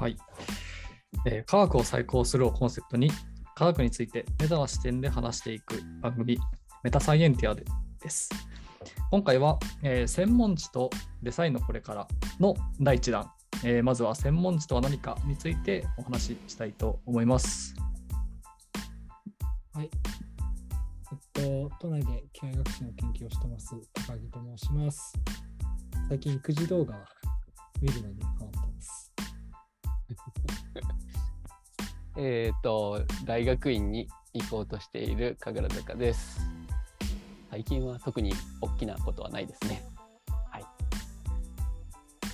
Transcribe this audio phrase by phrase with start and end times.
[0.00, 0.16] はい、
[1.26, 3.10] えー科学を再考するをコンセプトに
[3.54, 6.38] 科学についてメタな視点で話していく番組
[6.82, 7.66] メタサイエンティアで
[8.02, 8.30] です。
[9.10, 10.88] 今回は、えー専門知と
[11.22, 12.08] デザインのこれから
[12.38, 13.30] の第1弾、
[13.62, 17.74] えーまずは専門知とは何かについてお話ししたいと思います。
[19.74, 19.90] はい。
[21.12, 23.74] えっと、都内で機械学習の研究をしてます、
[24.06, 25.12] 高木と申します。
[26.08, 27.04] 最近、育児動画
[27.82, 28.59] 見るのにハマ
[32.22, 36.38] えっ、と、大学院に行こうとしている神楽坂です。
[37.50, 39.82] 最近は特に大きなことはないですね。
[40.50, 40.64] はい。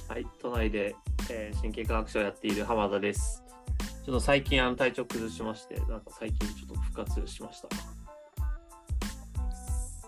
[0.08, 0.96] はい、都内で、
[1.30, 3.44] えー神経科学者をやっている浜田です。
[4.04, 7.68] ちょっと最近あの体調崩しまして、なんか最近ちょっと復活しました。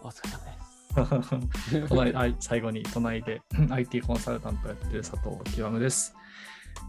[0.03, 1.87] お疲れ様です。
[1.89, 3.41] 隣はい、最後に隣で
[3.71, 6.17] IT コンサルタントやってる佐藤極です。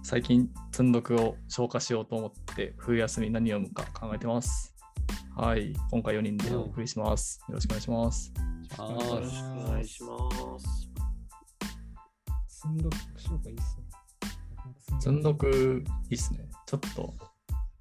[0.03, 4.75] 最近、積んどくを消化しようと思って、冬休み何読むか考えてます。
[5.35, 7.39] はい、今回4人でお送りします。
[7.47, 8.33] よろしくお願いします。
[8.77, 10.89] あお願いよろしますしくお願いします。
[12.47, 14.99] 積んどく紹介いいっすね。
[14.99, 16.39] 積んどくいいっすね。
[16.65, 17.13] ちょっと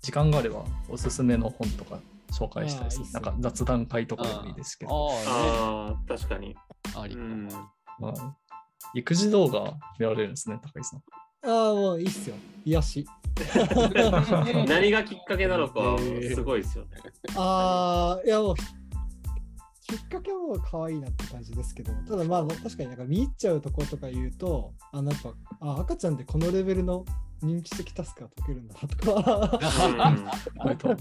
[0.00, 1.98] 時間があればおすすめの本とか
[2.32, 3.06] 紹介したいですいいっ。
[3.08, 5.10] すねなんか雑談会とかでもいいですけど。
[5.10, 6.56] あああ、確かに。
[6.96, 7.18] あ、りう。
[7.18, 7.48] ん。
[7.48, 8.48] はい
[8.94, 11.02] 育児動画見られるんですね、高井さん。
[11.42, 12.36] ああ、もういいっすよ。
[12.64, 13.06] 癒し。
[14.66, 16.90] 何がきっかけなのかえー、すごいですよね。
[17.36, 27.04] ああ、いやもう、きっかけはもう可愛いなって感じですけど、ただまあ確かになんか見入っちゃうところとか言うと、あ、なんか、あ、赤ちゃんでこのレベルの
[27.42, 29.58] 認知的タスクが解けるんだなとか、
[30.66, 30.96] なんか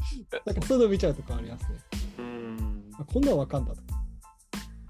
[0.65, 1.79] そういうの見ちゃうとこありますね。
[2.19, 2.25] うん。
[2.25, 4.03] うんあこんなんわかんだとか、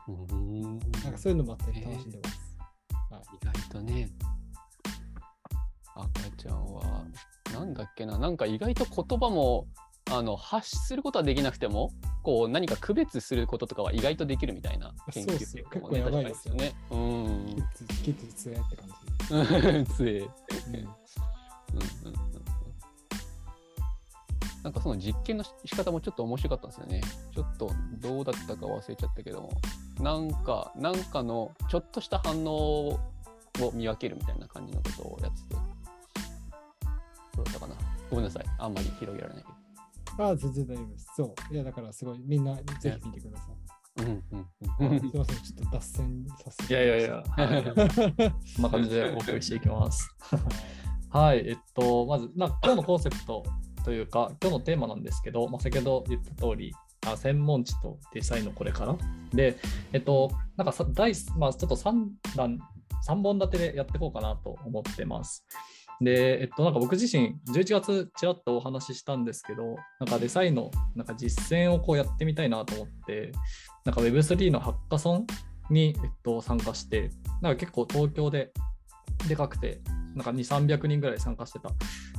[0.07, 2.37] うーんなんかそういうのもあって楽しんでます。
[3.41, 4.09] 意外とね、
[6.01, 7.03] 赤ちゃんは、
[7.53, 9.67] なんだっけな、なんか意外と言葉も
[10.11, 11.91] あの発することはできなくても、
[12.23, 16.73] こう何か区別することとかは意外とできるみたいな研究結構ですよにね。
[16.91, 17.61] うんキ。
[17.61, 19.95] ッズ、キッズ強いって感じ。
[19.95, 20.19] 強い。
[20.19, 22.47] うんうんうんうん
[24.63, 27.01] なんかその実験の仕方もちょっと面白かったんですよね。
[27.33, 29.51] ちょっとどうだったか忘れちゃったけども、
[30.01, 32.99] なんか、なんかのちょっとした反応を
[33.73, 35.55] 見分けるみたいな感じのことをやってて。
[37.37, 37.75] どうだったかな
[38.09, 38.43] ごめんなさい。
[38.57, 41.07] あんまり広げられないけああ、全然大丈夫です。
[41.15, 41.53] そう。
[41.53, 42.63] いや、だからすごい、みんなぜ
[43.01, 43.47] ひ見てください。
[43.47, 44.03] ど。
[44.03, 46.73] うんうんすいません、ちょっと脱線させて。
[46.73, 50.15] いやいやいや、はいそんな感じでお送りしていきます。
[51.09, 53.43] はい、えっと、まず、な今日のコンセプト
[53.83, 56.73] というか、今日のテーマなんですけど、まあ、先ほど言った通り、
[57.05, 58.95] あ専門知とデザインのこれから。
[59.33, 59.57] で、
[59.93, 62.59] えっと、なんかさ第、まあ、ちょっと3段、
[63.07, 65.45] 3本立てでやっていこうかなと思ってます。
[66.01, 73.31] で、えっと、なんか僕自身、11月ちらっとお話ししたんですけど、なんかデザインのなんか実践をこうやってみたいなと思って、
[73.85, 75.27] なんか Web3 のハッカソン
[75.69, 77.09] に、えっと、参加して、
[77.41, 78.51] なんか結構東京で
[79.27, 79.81] でかくて、
[80.15, 81.69] なんか2、300人ぐらい参加してた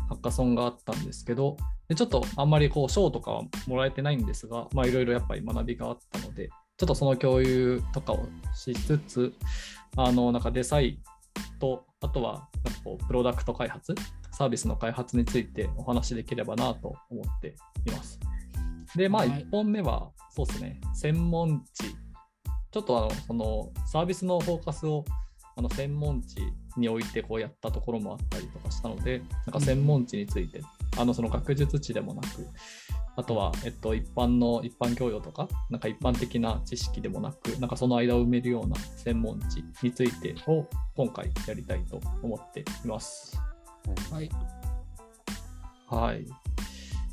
[0.09, 1.56] ハッカソンがあったんですけど、
[1.89, 9.33] でちょっとあんまりこう賞とかはもらえてないんですが、まあいろいろやっぱり学びがあったので、ちょっとその共有とかをしつつ、
[9.97, 11.17] あの、なんかデザイン
[11.59, 13.94] と、あとはなんかこうプロダクト開発、
[14.32, 17.54] サービスの開発についてお話しできればなと思って
[17.87, 18.19] います。
[18.97, 21.84] で、まあはい1本目は、そうですね、専門知。
[22.71, 25.04] ちょっとあの、そのサービスのフォーカスを
[25.56, 26.37] あの専門知
[26.77, 30.62] においてこうやったところもあったりとかしたので、なんか専門知について、
[30.97, 32.47] あのその学術知でもなく、
[33.18, 40.64] あとは、えっと、一般の一般教養とか、なんか一般的な知識でもなく、なんかその間を埋めるような専門知についてを
[40.94, 43.36] 今回やりたいと思っています。
[44.12, 44.30] はい。
[45.88, 46.26] はい。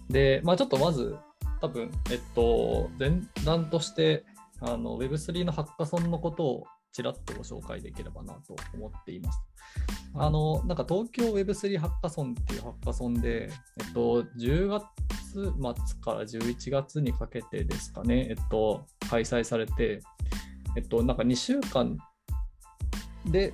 [0.07, 1.17] で、まあちょっとまず、
[1.59, 4.25] 多分、えっと、前段として、
[4.61, 6.63] あの Web3 のハッカソンのことを
[6.95, 9.39] ちらっとご紹介できればなと思っています。
[10.13, 13.49] あの、なんか東京 Web3 ハッカソンっていうハッカソンで、
[13.81, 14.85] えっと、10月
[15.33, 15.51] 末
[15.99, 19.99] から11月にかけてですかね、えっと、開催されて、
[20.77, 21.97] えっと、なんか2週間
[23.25, 23.53] で、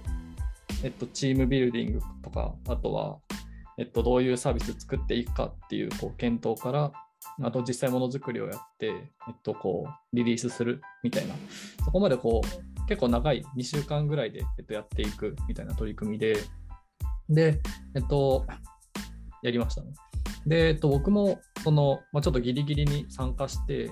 [0.84, 3.18] えっと、チームビルディングとか、あとは、
[3.80, 6.92] えっと、どういうサービス作っていくかっていうこう検討から、
[7.42, 11.34] あと実際ものづくりをやって、えっと、こうリリースするみたいな、
[11.84, 16.36] そこまでこう結構長い2週間ぐらいで、えっと、やっていくみたいな取り組みで、
[17.30, 17.62] で、
[17.96, 18.46] えっと、
[19.42, 19.94] やりましたね。
[20.46, 23.92] で、えっと、僕もその、まあ、ちょっとギリギリに参加して、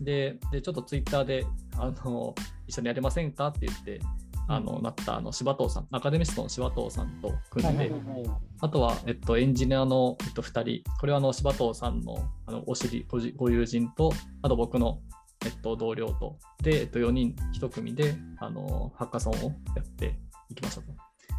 [0.00, 1.46] で、でちょっとツイッターで
[1.78, 2.34] あの
[2.66, 4.00] 一緒にやりませんかって言って、
[4.48, 8.30] あのなったあの柴藤さん、アカデミストの柴藤さんと組んで、はいはいはい
[8.62, 13.06] あとは、えっと、エンジニアの、えっと、2人、これはあの柴藤さんのあのお知り
[13.36, 14.12] ご友人と、
[14.42, 14.98] あと僕の、
[15.44, 20.18] えっと、同僚と、で、えっと、4人1組であのハッカソンをやって
[20.50, 20.88] いきましたと。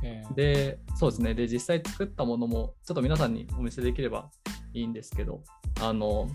[0.04, 1.34] えーで、そうですね。
[1.36, 4.30] で、実際作ったものも、ちょっと皆さんにお見せできれば
[4.74, 5.44] いいんですけど、
[5.80, 6.28] あの、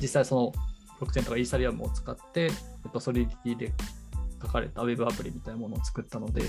[0.00, 0.58] 実際その、ブ
[1.02, 2.48] ロックチェーンとかイーサリアムを使って、え
[2.88, 3.72] っと、ソリディで
[4.40, 6.42] 書かれたウェブアプリみたいなものを作ったので、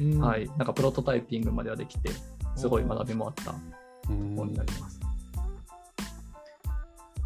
[0.00, 2.10] うんはい、なんかプロトタイピングまではできて、
[2.56, 3.54] すごい学びもあった
[4.10, 5.00] うん本になります。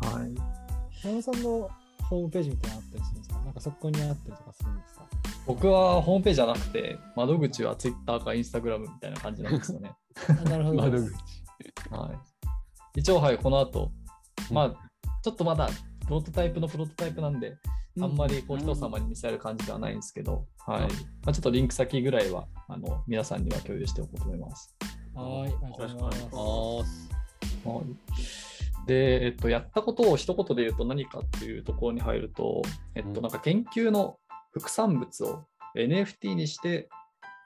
[0.03, 0.35] はい。
[1.03, 1.71] 山本さんの
[2.09, 3.41] ホームページみたいなのあったりするんですか？
[3.45, 5.07] なんかそこにあったりとかするんですか？
[5.47, 9.93] 僕はホームページじゃなくて、窓口は Twitter か Instagram みたいな感じなんですよね。
[10.29, 10.77] あなるほど。
[10.77, 11.13] 窓口。
[11.91, 12.11] は
[12.95, 13.01] い。
[13.01, 13.91] 一応、はい、この後、
[14.51, 14.71] まあ、
[15.23, 15.69] ちょっとまだ
[16.05, 17.57] プロトタイプのプロトタイプなんで、
[18.01, 20.81] あんまりこう人様に見せる感じではないんですけど、はい。
[20.83, 20.89] ま
[21.27, 24.77] あ、ちょっとリンク先ぐらいは、あの、皆さんには共有しておこうと思います。
[25.15, 27.09] はい、ありがとうございます。
[27.65, 28.52] はい
[28.87, 32.63] で、えっと、やったことを一言で言うと何かっていうところに入ると、
[32.95, 33.23] えっと、うん。
[33.23, 34.19] なんか研究の
[34.53, 35.45] 副産物を
[35.77, 36.89] NFT にして、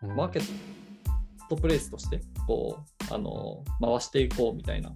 [0.02, 0.16] うん。
[0.16, 0.42] マーケッ
[1.48, 2.78] トプレイスとして、こ
[3.10, 4.92] う、あの、回していこうみたいな、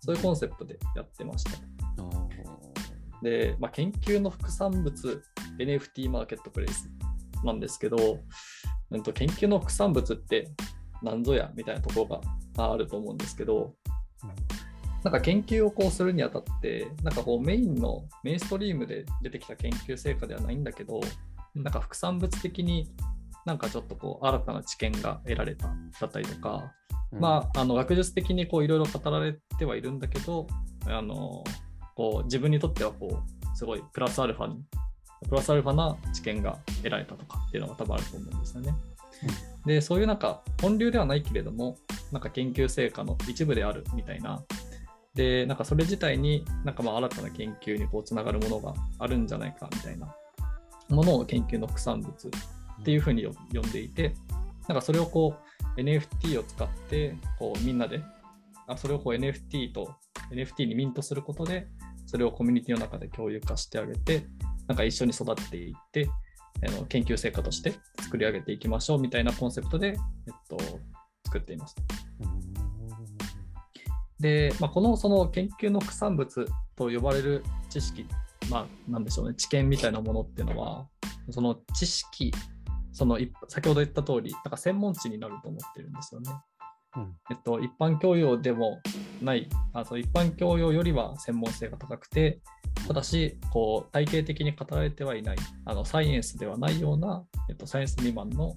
[0.00, 1.50] そういうコンセプトでやってました。
[3.22, 5.22] で、まあ、研究の副産物
[5.58, 6.88] NFT マーケットプレイス
[7.44, 8.20] なんですけど、
[8.90, 10.48] うんと研究の副産物って
[11.02, 12.20] 何ぞやみたいなところ
[12.56, 13.74] があると思うんですけど、
[15.02, 21.00] なんか研究をこうするにあたって、なんかこうメインのメインストリームで出てきた研究成果ではないんだけど、
[21.54, 22.90] なんか副産物的に
[23.46, 25.68] なんかちょっとこう新たな知見が得られた
[26.00, 26.72] だったりとか、
[27.12, 30.46] まあ、あの学術的にこういろいろ語られてはいるんだけど、
[30.86, 31.44] あの
[31.96, 34.62] こう自分にとってはこうすごいプラスアルファに、
[35.28, 38.74] プラスアルファな知見が得られたとかっていうのが多分あると思うんですよね。
[39.66, 41.76] で、そういうなんか本流ではないけれども、
[42.12, 44.42] なんか研究成果の一部であるみたいな。
[45.14, 50.14] で、なんかそれ自体になんかまあ新たな研究にこうつながるものがあるんじゃないかみたいな
[50.88, 54.14] ものを研究の副産物っていうふうに呼んでいて、
[54.68, 55.34] なんかそれをこ
[55.76, 58.02] う NFT を使ってこうみんなで
[58.66, 59.94] あそれをこう NFT と
[60.32, 61.66] NFT にミントすることで
[62.06, 64.26] それをコミュニティの中で共有化してあげて
[64.68, 66.08] なんか一緒に育てていって
[66.66, 69.94] あの研究成果として作り上げていきましょうみたいなコンセプトで、えっ
[70.48, 70.58] と、
[71.24, 71.74] 作っています。
[74.20, 76.46] で、まあ、このその研究の副産物
[76.76, 78.06] と呼ばれる知識、
[78.50, 80.86] まあ、なんでしょうね、知見みたいなものっていうのは、
[81.30, 82.32] その知識、
[82.92, 86.32] そのい先ほど言った通り、なんか専門知になると思ってるんですよね。
[86.96, 88.80] うんえっと、一般教養でも
[89.22, 92.40] ない、あその一般教養よりは専門性が高くて、
[92.86, 98.56] ただし、こう体系的に語られてはいない、あのサイエンスではないような、えっと、サイエンス未満の、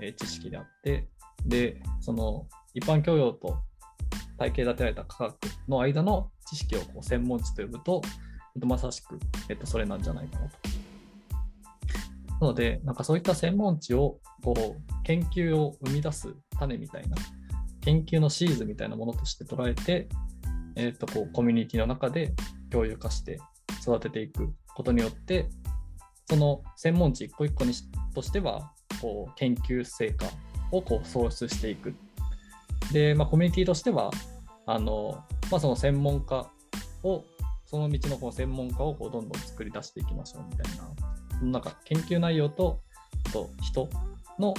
[0.00, 1.08] えー知識であって、
[1.44, 3.58] で、その一般教養と
[4.42, 5.36] 体系立てられた科学
[5.68, 8.02] の間の知識をこう専門知と呼ぶと、
[8.56, 9.18] えっとまさしく、
[9.48, 10.56] えっと、それなんじゃないかなと。
[12.40, 17.16] なので、なんかそういった専門知をこう研究を生み出す種みたいな、
[17.82, 20.08] 研究のシーズみたいなものとして捉えて、
[20.74, 22.34] えっとこうコミュニティの中で
[22.70, 23.38] 共有化して
[23.80, 25.48] 育てていくことによって、
[26.28, 27.72] その専門知一個一個に
[28.12, 30.26] としては、こう研究成果
[30.72, 31.94] をこう創出していく。
[32.92, 34.10] で、まあ、コミュニティとしては、
[34.66, 36.48] あのまあ、その専門家
[37.02, 37.24] を、
[37.66, 40.76] その道のこう専門家をこうどんどん作り出していきましょうみたい
[41.42, 42.80] な、なんか研究内容と
[43.26, 43.88] あと人
[44.38, 44.54] の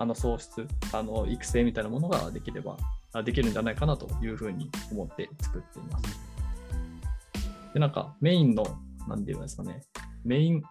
[0.00, 2.76] あの創出、あの育成みたいなものができれば、
[3.12, 6.20] あできるんじゃないかなというふうに思って作っています。
[7.74, 8.64] で、なんかメインの、
[9.08, 9.82] なんていうんですかね、
[10.24, 10.62] メイン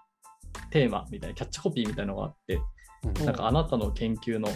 [0.71, 4.49] テーマみたいな、キャッチコピーみたいなのがあって、うんなんかあなたの研究の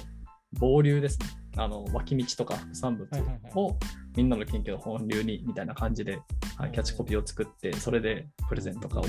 [0.60, 1.28] 傍流ですね。
[1.58, 3.10] あの脇道とか副産物
[3.56, 3.78] を
[4.16, 6.20] みんなの研究の本流にみたいな感じで、
[6.58, 9.06] はい、キャッチコピーを作って、それでプレゼントとかを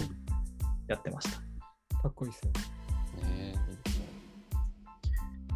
[0.88, 1.38] やってました。
[2.02, 2.52] かっこいいですね。
[3.28, 4.06] ねいいですね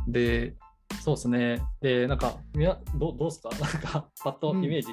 [0.08, 0.54] で、
[1.02, 1.62] そうですね。
[1.80, 3.50] で、なんか、みなどうどうですか？
[3.58, 4.88] なんか、パッとイメージ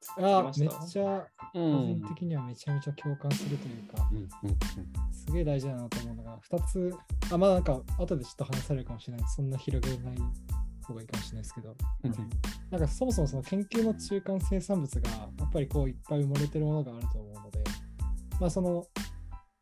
[0.00, 4.28] つきあました、めっちゃ、う個ん人的にはめちゃめちゃ共感するというか、うんうん
[5.12, 6.94] すげえ大事だなと思うのが、2つ、
[7.32, 9.26] あ、まあなんか、後でちょっと話されるかもしれない。
[9.28, 10.16] そんな広げない
[10.88, 12.14] 方がいいかもしれないですけど、うん
[12.70, 17.64] なんかそもそもその研究の中間生産物が、やっぱりこういっぱい埋もれてるものがあると思うので、
[18.40, 18.84] まあその、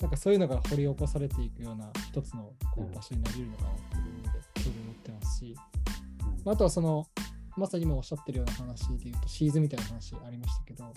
[0.00, 2.86] なんかそういうのが掘り起こされていくような一つのこうん。
[2.86, 5.56] う場所になり得るのかなっていう意味で興味を持ってますし、
[6.44, 7.06] まああとはその、
[7.56, 10.90] まさに今おっしゃってるような話で言うと、シーズみたいな話ありましたけど、ま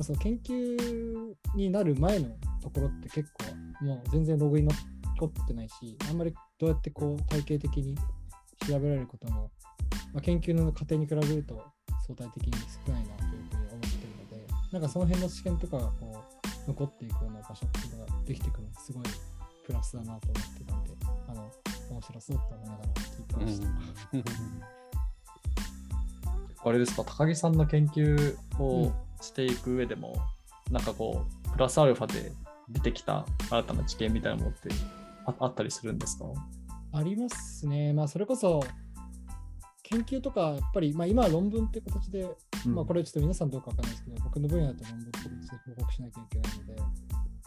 [0.00, 2.28] あその研究になる前の
[2.62, 3.30] ところって結
[3.80, 4.78] 構もう全然ログインのこ
[5.28, 7.96] 残ってないし、あんまりどうやってこう体系的に
[8.66, 9.50] 調べられることも、
[10.12, 11.62] まあ、研究の過程に比べると
[12.06, 12.52] 相対的に
[12.86, 16.24] 少ないなというふうに思ってるので、なんかその辺の試験とかがこ
[16.66, 19.02] う残っていくような場所っていうのができてくるのはすごい
[19.66, 20.90] プラスだなと思ってたんで、
[21.28, 21.50] あの
[21.90, 23.68] 面白そうと思いながら聞いてました。
[26.64, 30.14] あれですか、高木さんの研究をしていく上でも、
[30.70, 32.32] なんかこう、プラスアルファで
[32.68, 34.68] 出てきた新たな知見みたいなものって
[35.26, 36.26] ああったりするんですか？
[36.92, 37.92] ありますね。
[37.92, 38.60] まあ、それこそ、
[39.82, 42.26] 研究とか、やっぱり、まあ、今は論文っていう形で、
[42.66, 46.82] まあ、これちょっと皆さんどうかわかんないですけど、僕の分野だと論文って形で報告しなきゃいけないので、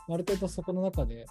[0.08, 1.26] ある程度そこの中で、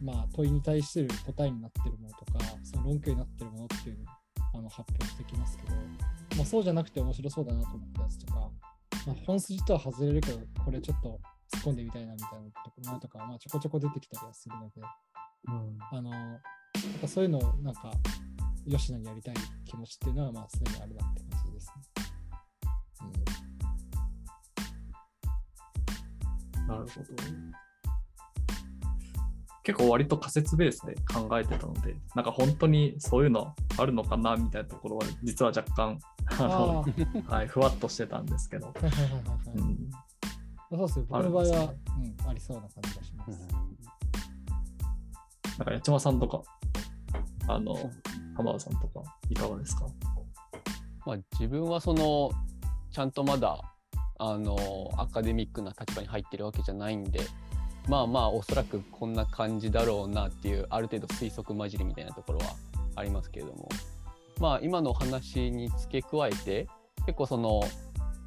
[0.00, 4.06] まあ、問いに対する答えになってるものとか、その論拠になってるものっていうのを
[4.54, 5.74] あの発表してきますけど、
[6.36, 8.50] まあ、そうじゃなくて面白そうだなと思ったやつとか、
[9.06, 11.20] まあ、本筋とは外れるけど、これちょっと
[11.54, 14.82] 突っ込んでみたいなみたいなものとか、まあ、ちょこちょこ出てきたりはするので、
[15.92, 16.10] あの、
[16.84, 17.92] なんかそういうのをなんか、
[18.68, 21.74] 吉野にやりたい気持ちっていうのは、まあ、すでにあるなって感じですね。
[26.66, 26.86] なるほど。
[29.62, 35.98] 結構割と仮説ベースで考えてたので、なんか本当にそういうのあるのかなみたいなところは、実は若干、
[36.38, 36.84] あ
[37.26, 38.72] はい、ふわっとしてたんですけど。
[39.54, 39.90] うん
[40.68, 41.76] そうですね、僕の場合は、ね
[42.22, 43.48] うん、ありそうな感じがします。
[45.58, 46.42] なんか八幡さんとか、
[47.48, 47.76] あの、
[48.36, 49.86] 浜田さんとか、いかがですか？
[51.06, 52.30] まあ、自分はその
[52.90, 53.60] ちゃんとまだ
[54.18, 57.20] あのアカデミックな立場に入ってるわけじゃないんで
[57.88, 62.56] まあまあおそらくこんな感じだろうなっていうある程度推測混じりみたいなところは
[62.96, 63.68] ありますけれども。
[64.40, 66.66] まあ今のお話に付け加えて
[67.06, 67.62] 結構その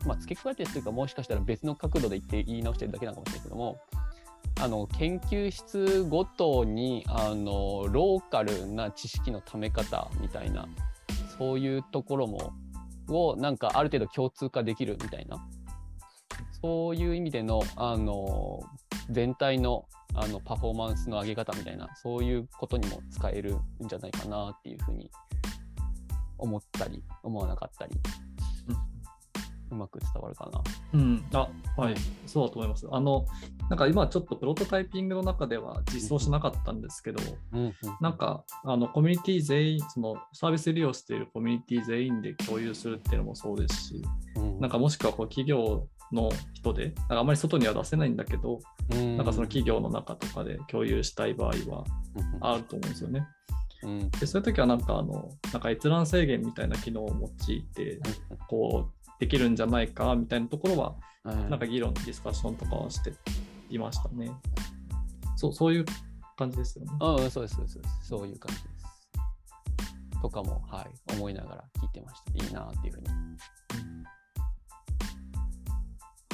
[0.06, 3.78] まあ付け加えてというかもしかしたら別の角度で言って言い直してるだけなのかもしれないけども
[4.62, 10.68] あの研究室ごとにあのローカルな知識のため方みたいな
[11.38, 12.54] そういうところも
[13.08, 15.38] をなんかある程度共通化できるみたいな
[16.62, 18.60] そういう意味でのあの
[19.10, 25.10] 全体のあのパフォーマンスの上げ方みたいなそういうことにも使えるんじゃないかなっていうふうに
[26.38, 27.96] 思ったり思わなかったり。
[29.72, 30.62] うまく伝わるかな。
[30.94, 31.96] うん、あ、はい、
[32.26, 32.88] そうだと思います。
[32.92, 33.26] あの、
[33.70, 37.22] なんか今ちょっとプロトタイピングの中では実装しなかったんですけど、
[37.54, 44.02] うんなんかあのコミュニティ全員、そのサービス利用しているコミュニティ全員で共有するっていうのもそうですし、
[44.36, 48.60] うんなんかもしくはこう企業の人で、なんかあまり外には出せないんだけど、
[48.92, 51.84] うんなんかその企業の中とかで共有したい場合は
[52.16, 53.26] うんあると思うんですよね。
[53.84, 54.10] うん。
[54.12, 58.00] でそういう時はなんかあの、なんか閲覧制限みたいな機能を用いて、
[58.48, 60.96] こう、できるんじゃないかみたいなところは、
[61.26, 63.14] うんなんか議論、ディスカッションとかはして
[63.70, 64.32] いましたね。
[65.36, 65.86] そう、そういう
[66.38, 66.92] 感じですよね。
[67.02, 70.22] うん、そうです、そうです、そういう感じです。
[70.22, 72.46] とかも、はい、思いながら聞いてました。
[72.46, 73.08] いいなっていうふうに。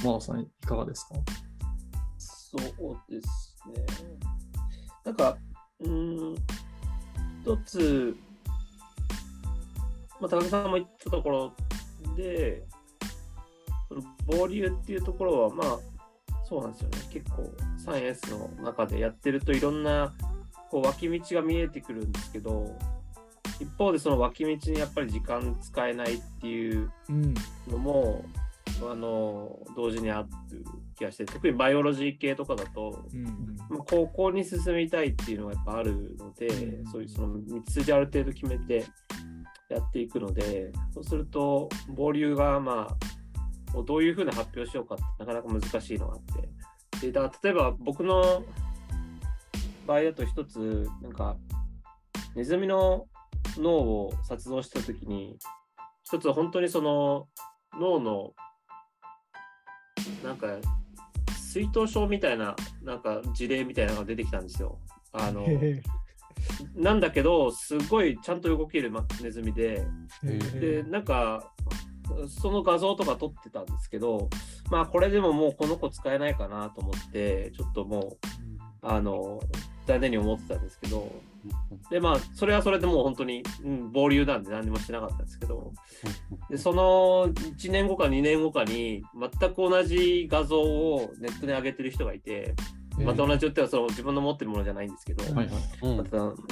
[0.04, 1.16] マナさん、いかがですか？
[2.18, 2.62] そう
[3.12, 3.86] ですね。
[5.04, 5.38] なんか、
[5.80, 6.36] うーん、
[7.42, 8.16] 一つ、
[10.22, 11.54] まあ、高木さんも言ったところ
[12.16, 12.64] で、
[13.88, 15.80] そのボリューっていうところは、まあ、
[16.44, 16.98] そうなんですよね。
[17.12, 20.14] 結構、サイエンスの中でやってるといろんな
[20.70, 22.78] こう脇道が見えてくるんですけど、
[23.60, 27.34] 一方でその脇道にやっぱり時間使えないっていううん。
[27.70, 28.26] のも
[28.82, 30.28] あの同時にある
[30.98, 33.24] 気がして特にバイオロジー系とかだと、うん。
[33.70, 38.86] まあ、高校に進みたいっていうのがやっぱあるので、うんそういうその道筋ある程度決めて
[39.70, 43.15] やっていくのでそうするとボリューがまあ
[43.76, 46.22] もうどういうふうな発表しようかってなかなか難しいのがあっ
[47.02, 47.08] て。
[47.08, 48.44] でだ例えば僕の
[49.86, 51.36] 場合だと一つなんか
[52.36, 53.06] ネズミの
[53.58, 55.38] 脳を撮像した時に
[56.04, 57.28] 一つ本当にその
[57.78, 58.32] 脳の
[60.24, 60.48] なんか
[61.38, 64.80] 水頭症みたいななんか事例みたいなのが出てきたんですよ。
[65.12, 65.82] あのへ
[66.76, 69.86] なんだけどすごいちゃんと動けるまネズミで。
[70.24, 71.52] へでなんか
[72.28, 74.30] その画像とか撮ってたんですけど
[74.70, 78.28] まあこれでももうこの子使えないかなと思ってちょっともう
[78.82, 79.40] あの
[79.88, 81.12] 残念に思ってたんですけど
[81.90, 85.74] でまあそれはそれでもう本当に、うん、暴流なんで何もしてなかったんですけど
[86.50, 92.56] でその1年後か2年後かに全く同じ画像をネットに上げてる人がいて、
[93.04, 95.56] また同じよってはその自分の持ってるものじゃないんですけど、うんはいはい。
[95.82, 95.98] うん。
[95.98, 96.10] また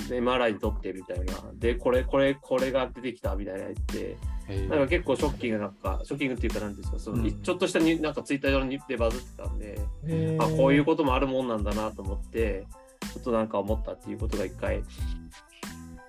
[0.10, 1.36] で MRI で撮ってみたいな。
[1.56, 4.18] でこれこれこれが出てきたみたいな言って
[4.50, 7.42] へなんか結構ショッキングなんかショッキングっていうかなんですかその、うん。
[7.42, 14.84] ちょっとしたになんかツイッター上にでバズってたんで、へあこういうこともあるもんなんだなと思ってょっとなんか思ったっていうことが一回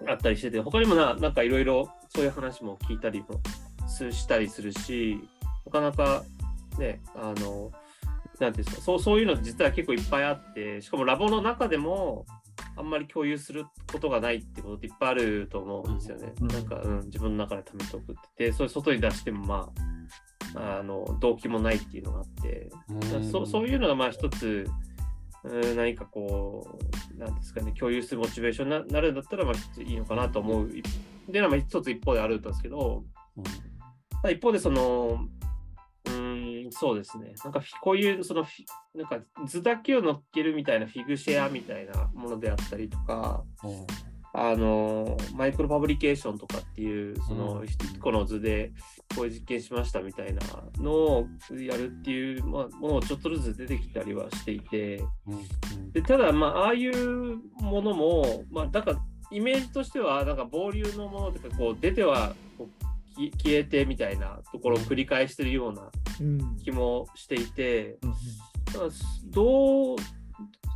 [0.08, 3.40] あったりしてて、他にもななんかいろいろそういう話も聞いたりも
[3.86, 5.18] すしたりするし、
[5.66, 6.24] なかなか
[6.78, 7.70] ね、あの、
[8.44, 12.26] なんていうんですかそう、そういうの実は結構いっぱいあって、しかもラボの中でも、
[12.76, 16.32] あんまり共有することがないってことっていっぱいあると思うんですよね。
[16.40, 18.46] うんなんか、うん、自分の中で貯めておくって。
[18.46, 19.72] で、それ外に出してもま
[20.56, 22.70] あ、あの、動機もないっていうのがあって、
[23.00, 24.66] だからそそういうのがまあ一つ、
[25.44, 26.78] うん何かこ
[27.14, 30.70] う、なんですかね、共有するモチベーションにななるんだったら、まあいいのかなと思う。
[31.28, 33.04] で、まあ一つ一方であるんですけど、
[34.10, 35.26] ただ一方でその、
[36.74, 37.34] そうですね。
[37.44, 38.44] なんかこういうその
[38.94, 43.44] なんか図だけを乗っけるみたいなフィグシェアみたいなものであったりとか、
[44.32, 47.66] あのマイクロファブリケーションとかっていうそのうん。
[47.66, 48.72] 一個の図で
[49.16, 50.40] こういう実験しましたみたいな
[50.78, 55.02] のをやるっていうまあものをちょっとずつ出てきたりはしていて
[55.92, 58.98] でただまあああいうものもまあだから
[59.30, 62.83] イメージとしてはなんか暴流のものとかこう出てはこうき
[63.36, 65.90] 消えてみたいなところを繰り返してるような
[66.20, 66.56] うん。
[66.58, 68.16] 気もしていてうんだ
[68.80, 68.90] から
[69.30, 69.96] どう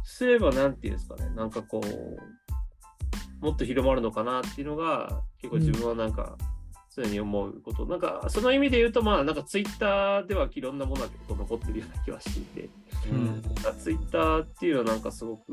[0.04, 1.30] すればなんていうんですかね。
[1.35, 6.37] なんかこうもっと広まるのかなっていうのが結構自分はなんか
[6.95, 12.71] 常に思うこと、なんかその意味で言うとまあなんかツイッターではいろんなものが結構残ってるような気はしていて。
[13.11, 13.42] うん。
[13.78, 15.52] ツイッターっていうのはなんかすごく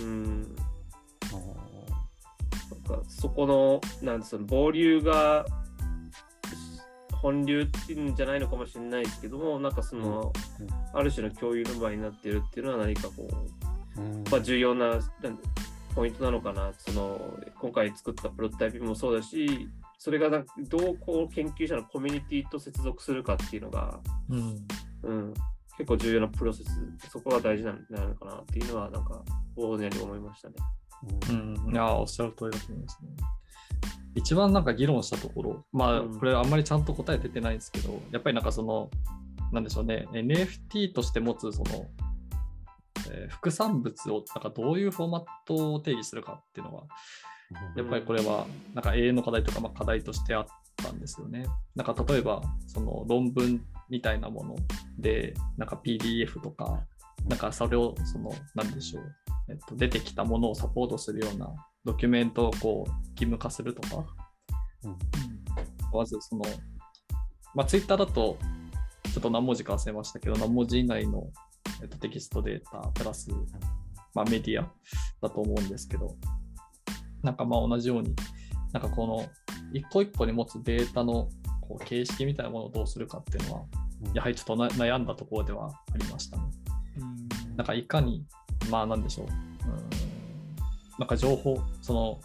[0.00, 0.56] うん。
[2.70, 5.44] なんかそこのなんですか暴流が
[7.22, 15.00] 本流っていうんじゃないのかもしれないですけどもなんかその、うんある種の共有の場になってるっていうのは何かこうまあ、重要な
[15.94, 24.00] ポイントなのかな、その今回作ったプロトタイピングもそうだし、それがどうこう研究者のコミュニティと接続するかっていうのが、
[24.30, 24.66] うん。
[25.02, 25.34] うん、
[25.76, 26.70] 結構重要なプロセス、
[27.10, 29.22] そこが大事ななのかなっていうのは、なんか、
[29.56, 30.54] 大根に思いましたね。
[31.30, 33.10] うん、いや、おっしゃる通りだと思いますね。
[34.14, 38.90] 一番なんか議論したところ、まあ、うんこれあんまりちゃんと答え出てないんですけど、やっぱりなんかその、
[39.52, 41.86] なんでしょうね、NFT として持つその、
[43.10, 46.84] えー副産物をなんかどういうフォーマットを定義するかっていうのは、
[47.76, 51.44] やっぱりこれはなんか永遠の課題とか、まあ、課題としてあったんですよね。
[51.74, 54.56] なんか例えば、その論文みたいなもの
[54.98, 56.80] で、なんか PDF とか、
[57.28, 59.04] なんかそれを、その、なんでしょう、
[59.48, 61.48] えっと、出てきたものをサポートするような
[61.84, 64.06] ドキュメントをこう義務化するとか、
[65.92, 66.44] まずその、
[67.54, 68.38] まあ、Twitter だと、
[69.12, 71.28] ちょっと何文字か忘れましたけど、何文字以内の、
[71.82, 73.30] えっと、テキストデータプラス、
[74.14, 74.70] まあ、メディア
[75.20, 76.16] だと思うんですけど、
[77.22, 78.14] なんかまあ同じように、
[78.72, 79.28] なんかこの
[79.72, 81.28] 一個一個に持つデータの
[81.60, 83.64] こう形式みたいなものをどうするかっていうのは、
[84.14, 86.44] やはりちょっとな悩んだところではありましたね。
[86.98, 87.04] う
[87.52, 87.56] ん。
[87.56, 88.24] なんかいかに、
[88.70, 90.01] まあなんでしょう、うーん
[91.02, 92.20] なんか情報、その、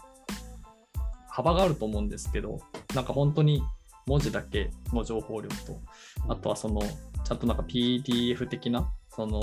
[1.28, 2.60] 幅があると思うんですけど、
[2.94, 3.60] なんか本当に
[4.06, 5.80] 文字だけの情報量と、
[6.28, 6.80] あとはその、
[7.24, 9.42] ちゃんとなんか PDF 的な、その、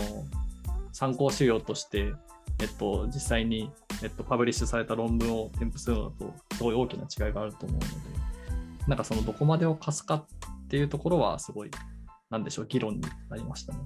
[0.94, 2.14] 参考資料として、
[2.62, 3.70] えっと、実際に、
[4.02, 7.88] えっと、パブリッシュされた論文を添付するのと、すごい大きな違いがあると思うので、
[8.88, 11.72] なんかそのどこまでを貸すかっていうところは、すごい、
[12.30, 13.80] なんでしょう、議論になりましたね。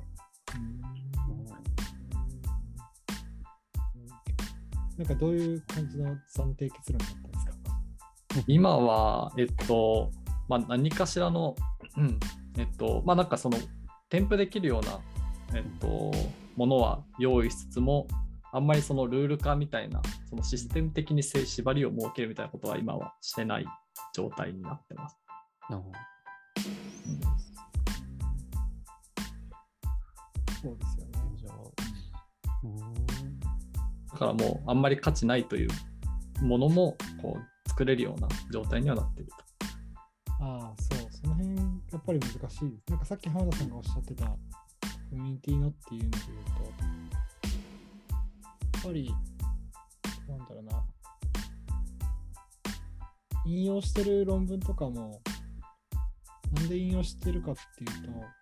[4.99, 7.53] なんかどういう感じの暫定結論だったんですか？
[8.47, 10.11] 今は、えっと、
[10.49, 11.55] まあ、何かしらの、
[11.95, 12.19] うん、
[12.57, 13.57] えっと、まあ、なんかその、
[14.09, 14.99] 添付できるような、
[15.57, 16.11] えっと、
[16.57, 18.07] ものは用意しつつも、
[18.51, 23.65] あんまりそのルール化みたいな、そのシステム的にせ縛りを設けるみたいなことは今はしてない
[24.13, 25.17] 状態になってます。
[25.69, 25.97] なるほど。
[27.07, 27.21] うん。
[30.61, 30.98] そうです
[34.19, 35.69] からもう、あんまり価値ないという
[36.43, 39.37] ものも、こう、作れるような状態にはなっていると。
[40.43, 41.63] ああ、そう、その辺、や
[41.97, 42.61] っぱり難しいです。
[42.89, 44.35] なんかさっき浜田さんがおっしゃってた、コ
[45.13, 46.63] ミュニティのっていうので言うと、
[48.61, 49.15] やっぱり、
[50.27, 50.83] なんだろうな、
[53.45, 55.21] 引用してる論文とかも、
[56.53, 58.38] なんで引用してるかっていうと、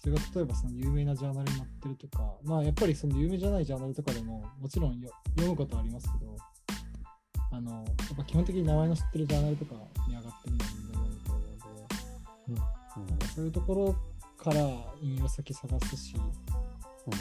[0.00, 6.36] それが例えばその有名なジャーナルに載ってるとか、まあやっぱりその有名じゃないジャーナルとかでももちろんよ読むことはありますけど、
[7.50, 7.84] あの、やっ
[8.16, 9.74] ぱ基本的に名前の知ってるジャーナルとか
[10.06, 11.42] に上がってるのはみんな読むと思う
[12.52, 13.96] ので、うんそういうところ
[14.36, 14.60] から
[15.00, 16.14] 引用先探すし、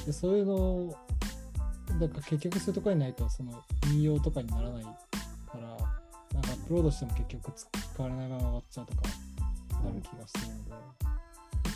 [0.06, 0.96] でそういうのを、
[2.00, 4.92] だから結局そういうところにないとその引用とかにならないか
[5.54, 5.80] ら、なんか
[6.34, 7.70] アップロードしても結局使
[8.04, 9.02] われないまま終わっちゃうとか
[9.84, 10.72] なる気がしてるので、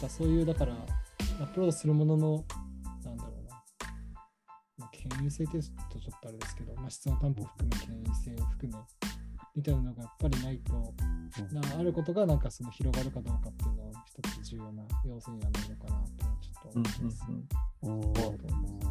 [0.01, 2.45] かそういう、だからアップロードするものの、
[3.03, 3.63] なんだろうな、
[4.77, 8.79] まあ、権威性テストちょっとあれですけど、まあ、質の担保を含め、権威性を含め、
[9.55, 11.61] みたいなのがやっぱりないと、うん。
[11.61, 17.25] なあることがなんかその広がるかどうかっていうのは一つ重要な要素にはなるのかなとちょっとうん思います。
[17.29, 18.85] うんうんそうだと思い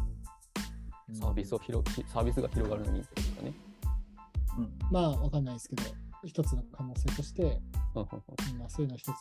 [1.09, 1.15] うん。
[1.15, 3.53] サービスを広ひサービスが広がるのにってことですかね。
[4.57, 5.83] うんまあ、わかんないですけど、
[6.23, 7.59] 一つの可能性として、
[7.95, 8.01] ま
[8.65, 9.13] あ、そういうのは一つ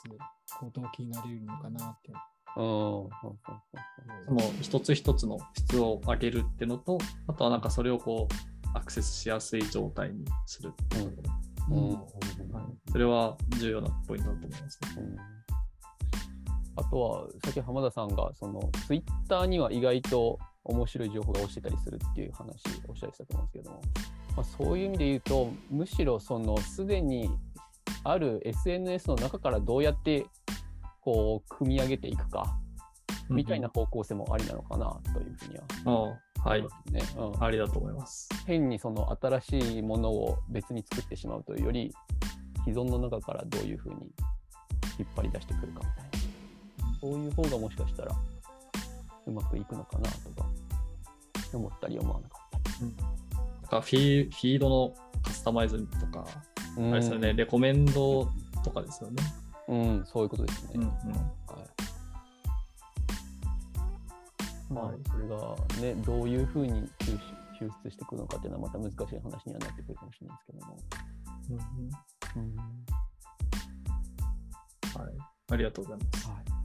[0.59, 2.13] こう動機になり得るのかなって。
[2.57, 3.09] そ
[4.29, 11.31] の一つ一つの質を上げるっていうのと、あとはなんかそれをこうアクセスしやすい状態にするっていうとこ
[11.71, 11.85] うんうん。
[11.85, 12.51] うん。
[12.51, 14.91] ろ、はい、それは重要なポイントだと思いますね。
[14.99, 15.17] うん。
[16.77, 22.51] あとは、さっき浜田さんが、そのツイッターには意外と面白い情報が落ちてたりするっていう話を
[22.89, 23.83] おっしゃりしたと思うんですけども、
[24.37, 27.31] まあ、そういう意味で言うと、むしろそのすでに
[28.05, 30.27] ある SNS の中からどうやって
[31.01, 32.59] こう組み上げていくか
[33.29, 35.65] みたいな方向性もありなのかなというふうには。
[35.85, 36.61] ああはい。
[36.61, 37.03] 思い、ますね。
[37.19, 37.45] うん。
[37.45, 38.29] ありだと思います。
[38.47, 41.95] 変にその新しいものを別に作ってしまうというより
[42.65, 44.13] 既存の中からどういうふうに
[44.99, 46.21] 引っ張り出してくるかみたい
[46.91, 46.99] な。
[47.01, 48.15] そういう方がもしかしたら
[49.27, 50.49] うまくいくのかなとか
[51.53, 53.30] 思ったり思わなかったなん
[53.71, 56.27] かフィーフィードのカスタマイズとか、
[56.77, 56.85] り。
[56.85, 58.29] あれですよね、レコメンド
[58.65, 59.23] とかですよね。
[59.69, 60.71] うん、うん、そういうことですね。
[60.75, 60.97] うんうんはい
[64.73, 65.57] まあはい、それが
[65.95, 70.79] ね、どういうふうに抽出してくるのかっていうのはまた難しい話にはなってくるかもしれないですけども。
[71.51, 72.57] うんうんうん
[75.03, 75.13] はい、
[75.53, 76.29] ありがとうございます。
[76.29, 76.61] はい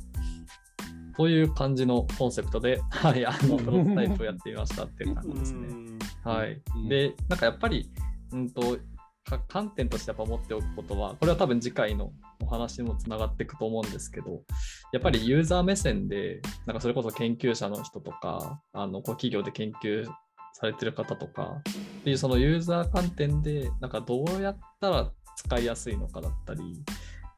[1.17, 5.94] という感じのコンセプトで、はい、あのプロトタイプをやってみましたっていう感じですね。
[6.25, 6.89] はいうん。
[6.89, 7.89] で、なんかやっぱり、
[8.31, 8.77] うんと、
[9.25, 12.11] か観点としてやっぱ持っておくことは、これは多分次回の
[12.41, 14.43] お話にもつながっていくと思うんですけど、
[14.93, 20.05] やっぱりユーザー目線で、なんかそれこそ研究者の人とか、あのこう企業で研究
[20.53, 21.57] されてる方とか、
[21.99, 26.61] っていうそのユーザー観点で、なんかどうやったら使いやすいのかだったり、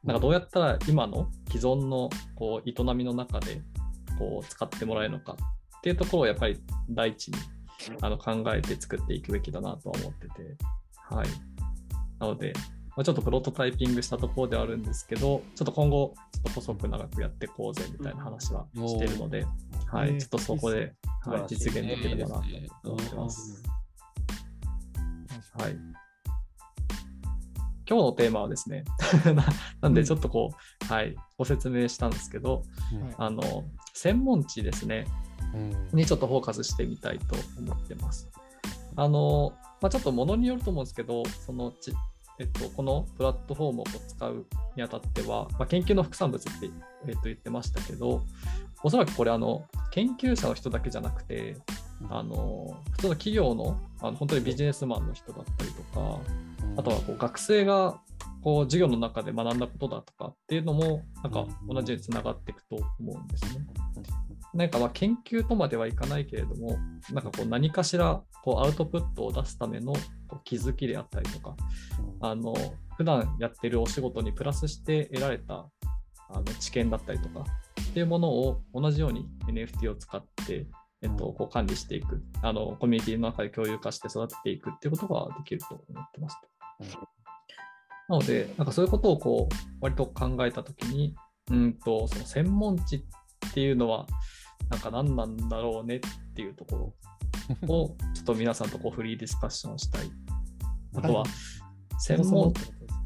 [0.04, 3.62] なんかどうやったら今の既存のこう営みの中で
[4.18, 5.36] こう使ってもらえるのか
[5.78, 6.58] っていうところをやっぱり
[6.90, 7.38] 第一に
[8.00, 10.56] あの考えて作っていくべきだなとは思ってて、
[11.10, 11.28] はい。
[12.18, 12.52] なので、
[12.96, 19.46] まあ、ちょっとプロトタイピングしたところではあるんですけど、ちょっと今後、ちょっと細く長くやっていこうぜみたいな話はしてるので、
[19.86, 22.46] はい、えーちょっとそこで、はい、実現できればな
[22.82, 23.62] と思ってます。
[25.56, 25.76] ははい。
[27.88, 28.84] 今日のテーマはですね、
[29.34, 29.44] な
[29.80, 30.50] なんでちょっとこ
[30.82, 33.64] う、はい、ご説明したんですけど、はいあの、
[33.94, 35.27] 専門知ですね、うん
[35.92, 38.28] にちょっとフォーカスしてみたいと思ってます。
[38.96, 41.92] あの、まあ、ちょっとものによると思うんですけど、そのち、
[42.38, 46.70] えっと、このプラットフォームを使うにあたっては、まあ、研究の副産物って、
[47.06, 48.22] えっと、言ってましたけど、
[48.82, 51.56] おそらくこれあの、研究者の人だけじゃなくて、
[52.10, 56.20] あの普通の企業のあの本当にビジネスマンの人だったりとか、
[56.76, 58.00] あとはこう学生が
[58.42, 63.66] こう授業の中で学んだことだとかっていうのも、なんか同じようにつながっていくと思うんですね。
[64.54, 66.78] なんかまあ研究とまではいかないけれども、
[67.12, 69.92] なんかこう何かしらこうアウトプットを出すための
[70.26, 71.56] こう気づきであったりとか、
[72.20, 72.54] あの
[72.96, 75.68] 普段やってるお仕事にプラスして得られた
[76.30, 77.44] あの知見だったりとか
[77.90, 80.66] っていうものを同じように NFT を使って、
[81.02, 82.22] えっと、こう管理していく。
[82.42, 87.08] あの、コミュニティの中で共有化して育てていくっていうことができると思ってますと。
[88.08, 91.14] なので、なんかそういうことをこう割と考えたときに、
[91.50, 93.02] うんと、その専門知っ
[93.52, 94.06] ていうのは、
[94.70, 96.00] なんか何なんだろうねっ
[96.34, 96.94] ていうとこ
[97.68, 100.10] ろを、 ちょっと皆さんとこうフリーディスカッションしたい。
[100.96, 101.28] あとははい、
[101.98, 102.52] 専門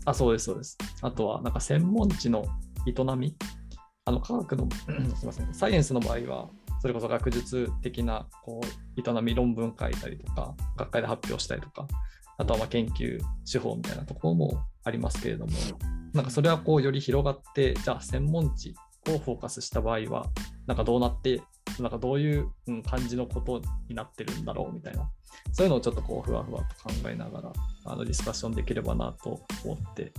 [0.04, 0.76] あ、そうです、そうです。
[1.00, 2.44] あとは、なんか専門知の
[2.86, 3.36] 営み、
[4.04, 6.48] あの科学の、 すみません、サイエンスの場合は、
[6.80, 11.86] それこそ学術的なこう営み、論文書いたりとか、学会で発表したりとか、
[12.38, 15.52] あとはまあ研究手法みたいなところもありますけれども、
[16.12, 18.74] なんかそれはこうより広がって、じゃあ専門知
[19.08, 20.26] をフォーカスした場合は、
[20.66, 21.40] なんかどうなって、
[21.80, 25.10] なんかどういううん感じのことになってるんだろうみたいな、
[25.52, 27.52] そういうのをちょっとこうふわふわと考えながら
[27.84, 30.12] あのディスカッションできればなと思って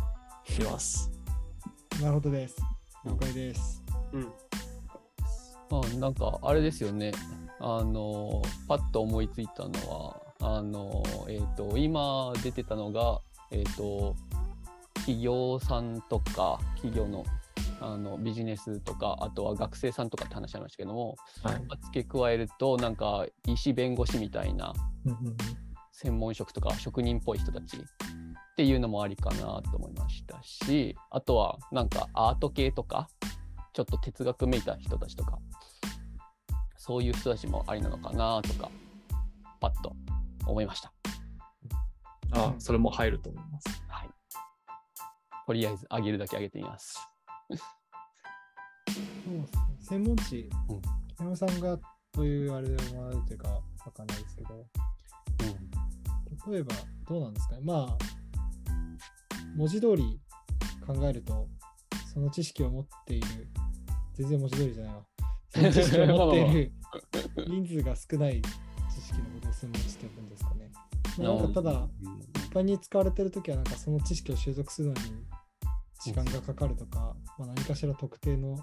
[0.59, 1.11] います。
[2.01, 2.57] なるほどです。
[3.05, 3.83] 了解です。
[4.13, 4.33] うん。
[5.69, 7.11] まあ、なんかあれですよね。
[7.59, 14.15] あのパッと思いついたのはあの、えー、と今出てたのが、えー、と
[14.95, 17.23] 企業さんとか企業の
[17.83, 21.55] あのビジネスとかあとは学生さんとかって話ありましたけどもはい。
[21.85, 24.73] 付け加えるとなんか医師弁護士みたいな
[25.91, 27.79] 専門職とか職人っぽい人たちっ
[28.55, 33.09] ていうのもありかなと思いましたしあとはなんかアート系とか
[33.73, 35.39] ちょっと哲学めいた人たちとか
[36.77, 38.69] そういう人たちもありなのかなとか
[39.59, 39.93] パッと
[40.45, 40.93] 思いました。
[42.31, 43.83] あそれも入ると思います。
[43.87, 44.09] はい。
[45.47, 47.12] とりあえず上げるだけ上げてみます。
[49.81, 50.81] 専門知、うん
[51.19, 51.77] 山本さんが
[52.11, 54.65] というあれでもらうというか、わかんないですけど、
[56.51, 56.75] 例えば
[57.07, 57.61] どうなんですかね。
[57.63, 57.97] まあ、
[59.55, 60.19] 文字通り
[60.85, 61.47] 考えると、
[62.13, 63.27] その知識を持っている、
[64.13, 65.03] 全然文字通りじゃないわ。
[65.49, 66.71] その知識を持っている
[67.47, 70.71] 人数が少ない知識のことを専門知って呼ぶんですかね。
[71.19, 72.19] まあ、なんかただ、うん
[72.53, 75.25] 一般に使われてるときは、なんかその知識を習得するのに
[76.03, 78.59] 時間がかかるとか、まあ、何かしら特定の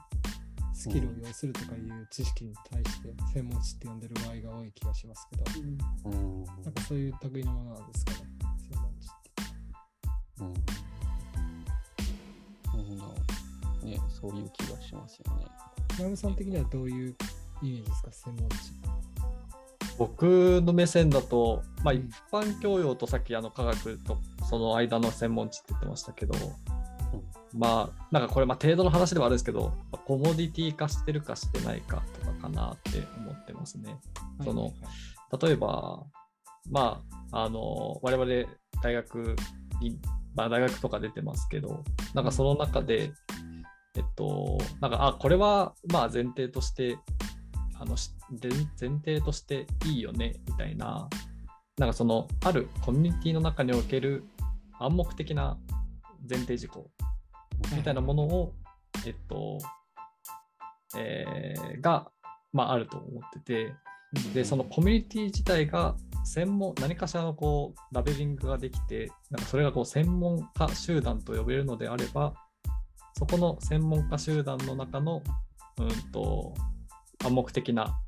[0.74, 5.44] スキルを要するとかいう知識に対して専門知って呼んでる場合が多い気がしますけど、
[6.05, 8.18] うんなんかそういう類のものなんですかね、
[8.70, 9.42] 専門知って。
[10.40, 10.44] う
[12.79, 12.81] ん。
[13.83, 13.90] うん。
[13.90, 15.44] ね、そういう気がしますよね。
[15.98, 16.35] 山本さん。
[16.35, 17.16] 的にはどういう
[17.62, 18.55] イメージですか、専門知。
[19.98, 24.16] 僕の目線だと、まあ、一般教養とさっきあの科学と
[24.48, 26.35] その間の専門知って言ってましたけど、
[27.54, 33.98] まあなんかこれまあ程度の話ではあるんですけどまあコモディティ化してるかしてないかとかかなって思ってますね。
[34.44, 34.72] そのはい
[35.40, 36.04] 例えば
[36.70, 38.50] まああの我々
[38.82, 39.36] 大学
[39.80, 39.98] に、
[40.34, 41.84] まあ、大学とか出てますけど
[42.14, 43.12] なんかその中で、
[43.96, 46.98] えっとなんかあこれはまあ前提として
[47.78, 47.96] あの
[48.40, 51.08] 前提としていいよねみたいな
[51.78, 54.24] なんかそのあるコミュニティの中における
[54.78, 55.58] 暗黙的な
[56.28, 56.90] 前提事項
[57.74, 58.54] みたいなものを、
[59.06, 59.58] えっと、
[60.96, 62.10] えーが、
[62.52, 63.74] まあ、あると思ってて、
[64.34, 72.34] で、そのコミュニティ自体が専門、何かしらのこう、ラベリングができて、なんかそれがこう、専門家集団と呼べるのであれば、
[73.16, 75.22] そこの専門家集団の中の、
[75.78, 76.54] うんと、
[77.24, 77.98] 暗黙的な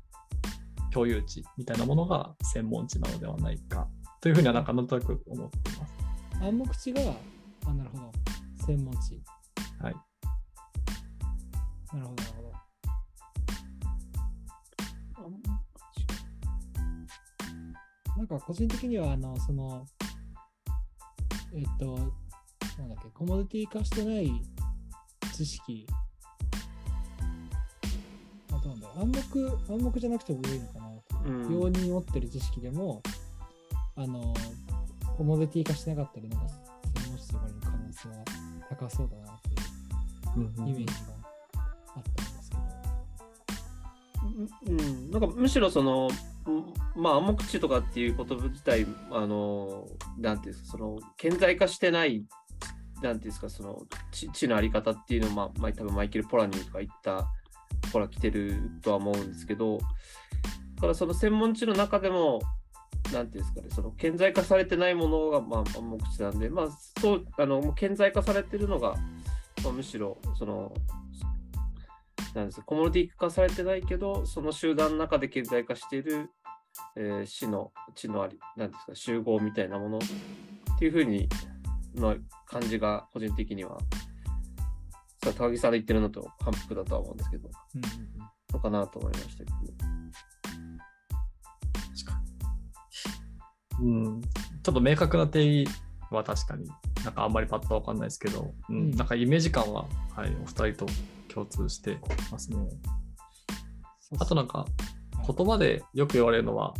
[0.91, 3.87] 共有値みたいなものが専門値なのではないか
[4.21, 5.93] というふうにはなんかなんとなく思っています。
[6.41, 7.01] 暗黙知が、
[7.65, 8.11] あ、なるほど、
[8.65, 9.21] 専門知。
[9.83, 9.95] はい。
[11.93, 12.53] なるほど、なるほど。
[18.15, 19.85] なんか個人的には、あの、その、
[21.53, 21.97] えっと、
[22.77, 24.41] なんだっけ、コモディティ化してない
[25.35, 25.85] 知識、
[28.51, 31.03] あどうなんだ暗黙、暗黙じゃなくてもいいのかなと。
[31.25, 33.01] うん用に持ってる知識でも、
[33.95, 34.33] あの、
[35.17, 36.47] コモディティ化してなかったり、なんか、
[37.01, 38.15] 専門知と呼ばれる可能性は
[38.69, 39.32] 高そうだな
[40.35, 40.91] イメージが
[41.95, 42.63] あったんですけど。
[44.67, 46.09] うん、なんかむしろその、
[46.47, 52.25] うんまあ、暗黙知とかっていう言葉自体、あの、なんていうんですか、その、顕在化してない、
[53.01, 57.19] なんていうんですか、その、知知のあり方っていうのを、まあ、まあ、多分マイケル・ポラニーとか言った
[57.81, 59.77] ところが来てるとは思うんですけど、
[60.75, 62.41] だからその専門知の中でも、
[63.11, 66.67] なんていうんですかね、その顕在化されてないものが、まあ、暗黙知なんで、まあ、
[66.99, 68.95] そう、あの、顕在化されてるのが、
[69.63, 70.73] まあ、むしろ、その、
[72.33, 76.29] なんですコモディ化されてないけど、その集団の中で顕在化している、
[76.95, 80.01] えー死の、知のあり、なんですか、集合みたいなものっ
[80.79, 81.29] ていうふうに、
[81.95, 82.15] の
[82.47, 83.77] 感じが個人的には、
[85.37, 87.87] 高木さんの言ってるのと反復だとは思うんですけど、うんう
[88.19, 89.51] んのかなと思いましたけど。
[93.81, 95.73] うん、ちょっと明確な定義
[96.11, 96.69] は確かに。
[97.03, 98.91] なんかあんまりパッとわかんないですけど、うんうん。
[98.91, 99.85] なんかイメージ感は、
[100.15, 100.91] はい、お二人と
[101.27, 101.97] 共通して
[102.31, 102.57] ますね。
[104.19, 104.65] あとなんか
[105.25, 106.73] 言葉でよく言われるのは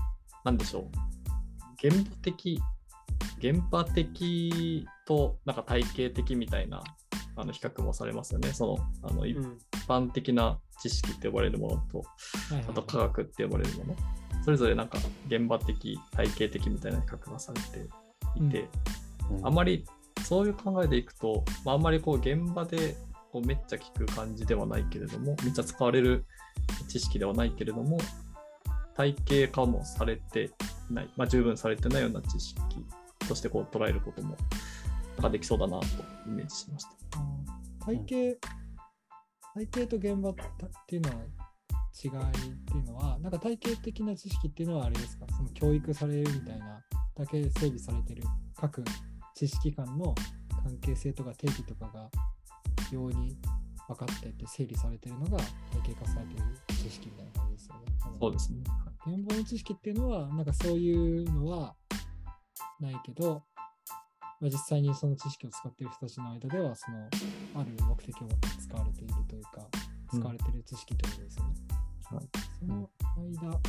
[0.46, 1.88] 何でしょう？
[1.88, 2.62] 現場的
[3.40, 6.84] 現場的となんか体系的みたいな
[7.36, 8.54] あの比較もされますよね。
[8.54, 8.78] その
[9.10, 9.58] あの一うん。
[9.88, 12.04] 般的な知識って呼ばれるものとは
[12.52, 12.66] いはい。
[12.70, 13.96] あと科学って呼ばれるもの、
[14.46, 17.90] それぞれなんか現場的、体系的みたいな比較がされて
[18.38, 18.70] いて、
[19.44, 19.54] あん。
[19.54, 19.86] まり
[20.24, 22.96] そういう考えでいくと、まあ、あんまりこう現場で
[23.32, 26.26] こうめっちゃ聞く感じではないけれども、めっちゃ使われる
[26.88, 27.98] 知識ではないけれども、
[28.96, 30.52] 体系化もされて
[30.92, 32.60] ない、まあ、十分されてないような知識
[33.28, 34.38] としてこう捉えることも
[35.16, 35.86] なんかできそうだなと
[36.28, 36.92] イメージしました。
[37.20, 38.38] あー体系、
[39.56, 40.36] 体系と現場っ
[40.88, 46.82] ていうのは違いっていうのは、なんか体系的な知識っていうのはあれですか、その教育されるみたいな
[47.16, 48.24] だけ整備されてる
[48.56, 48.84] 各
[49.36, 50.16] 知識間の
[50.64, 52.10] 関係性とか定義とかが
[52.92, 53.38] 容易に
[53.88, 55.38] 分かっていて整理されてるのが
[55.72, 57.82] 体系化されてる知識みたいな感じですよね。
[58.20, 58.64] そうですね。
[59.06, 61.76] 現場の知識っていうのは、なんかそういうのは
[62.80, 63.44] ないけど、
[64.40, 67.10] まあ、実際にその知識を使っている人たちの間では、その、
[67.56, 71.54] ある目的を持って使われているというか、うん使われている知識ということですよね。
[72.12, 73.60] はいその間、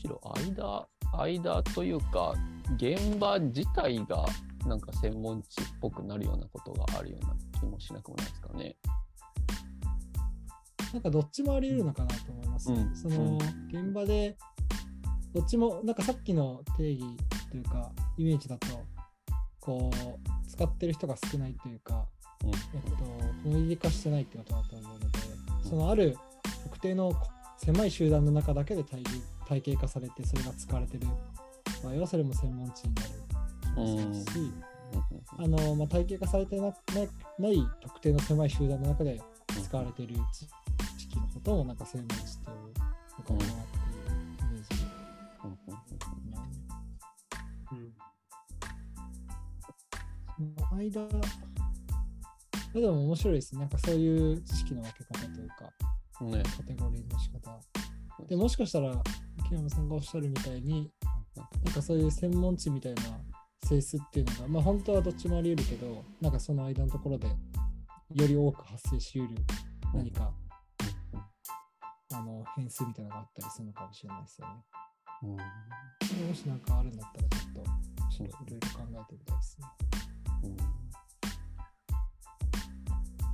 [0.00, 2.34] しろ間、間というか、
[2.76, 4.24] 現場自体が
[4.66, 8.76] なんか専門地っぽくなるようなことがあるような気もしなくもないですかね。
[10.92, 12.72] なんかどっちもあり得るのかなと思います。
[12.72, 14.36] うんその現場で
[15.34, 17.04] どっちもなんかさっきの定義
[17.50, 18.66] というかイメージだと
[19.60, 22.06] こう使ってる人が少ないというか、
[22.44, 22.54] うんえっ
[22.96, 23.04] と、
[23.44, 25.06] コミ化してないってことだと思うので、
[25.68, 26.16] そのある
[26.64, 27.12] 特定の
[27.58, 29.02] 狭い集団の中だけで体
[29.50, 31.08] 体系化されてそれが使われてる。
[31.82, 33.08] 場合はそれも専門知になる。
[34.14, 34.52] し、
[35.38, 36.72] あのまあ、体系化されてなな
[37.38, 39.20] ない特定の狭い集団の中で
[39.62, 40.46] 使われている知
[41.02, 42.56] 識のことをなんか専門知っていう
[43.18, 44.80] のかなっていうイメージ。
[50.40, 50.78] うん。
[50.78, 51.08] 間
[52.72, 53.62] でも面白いですね。
[53.62, 55.54] なんかそういう知識の分け方というか、
[56.20, 56.42] うんね。
[56.44, 57.58] カテゴリーの仕方。
[58.28, 58.92] でもしかしたら、
[59.48, 60.90] 木山さんがおっしゃるみたいに、
[61.64, 63.02] なんかそういう専門知みたいな
[63.64, 69.44] 性質っていうのが、まあ本当はどっちもあり得るけど、なんかその間のところでより多く発生し得る
[69.94, 70.32] 何か、
[72.12, 74.54] あの変数みたいなのがあったりするのかもしれないですよね。
[75.22, 75.36] うん。
[76.06, 79.66] それもしなんかあるんだったらちょっといろいろ考えてみたいですね。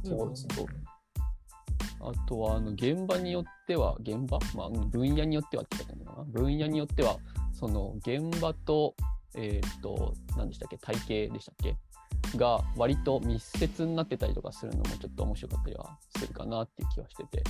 [0.05, 0.11] うん。
[0.11, 0.67] そうですそう
[2.01, 6.25] あとはあの現場によっては現場、まあ、分野によってはって言ったかな？
[6.25, 7.17] 分野によっては
[7.53, 8.95] その現場と
[9.35, 10.79] えーっと何でしたっけ？
[10.79, 11.77] 体系でしたっけ？
[12.39, 17.43] が割と密接になってたりとかするのもちょっと面白かったりはするかなっていう気はしてて。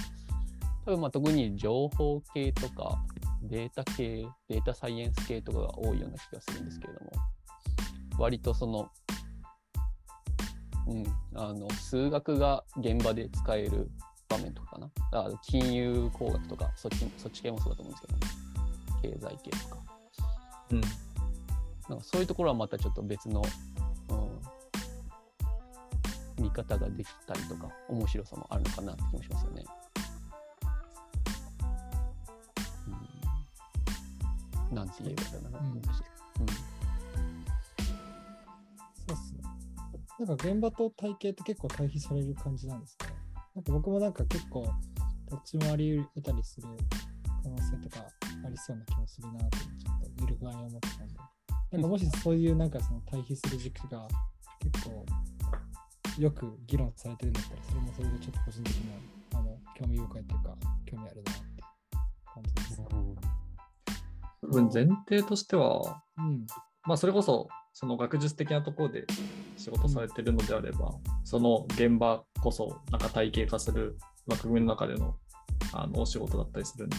[0.85, 3.03] 多分まあ特に情報系とか
[3.43, 7.11] データ系データサイエンス系とかが多いような気がするんですけれども。
[8.19, 8.89] 割とその
[10.89, 11.05] うん、
[11.35, 13.91] あの数学が現場で使える
[14.29, 14.91] 場面とかかな。
[15.13, 18.07] あ金融工学とかそっち、そっち系もそうだと思うんです
[19.03, 19.77] けど、経済系とか。
[20.71, 20.81] うん。
[20.81, 23.43] なんかそういうところはまたちょっと別の、
[24.09, 24.15] う
[26.41, 29.65] ん、見方ができたりとか、面白さもあるのかなって気もしますよね。
[34.71, 35.59] うん、なんて言えばいいかな。
[35.61, 35.83] うん
[39.09, 39.43] そうっすね。
[40.19, 43.06] なんか現場と体系って結構対比される感じなんですか？
[43.06, 43.06] ね。
[43.57, 44.67] なんか僕もなんか結構
[45.31, 46.69] どっちもあり得たりする
[47.43, 48.05] 可能性とか
[48.45, 51.15] ありそうな気もするなってちょっと揺るがに思ってたんで。
[51.73, 54.07] なんかもしそういうなんかその対比する軸が
[54.61, 55.07] 結構
[56.19, 61.41] よく議論されてるんだったらそれもそれでちょっと個人的にはあの興味深いというか興味あるなって
[62.35, 62.87] 感じですね。
[64.43, 66.47] 多分前提としては、うん。
[66.85, 69.07] まあそれこそその学術的なところで
[69.67, 73.99] 仕事されてるのであれば、その現場こそなんか体系化する
[74.29, 75.17] 枠組みの中での
[75.73, 76.97] あのお仕事だったりするんで、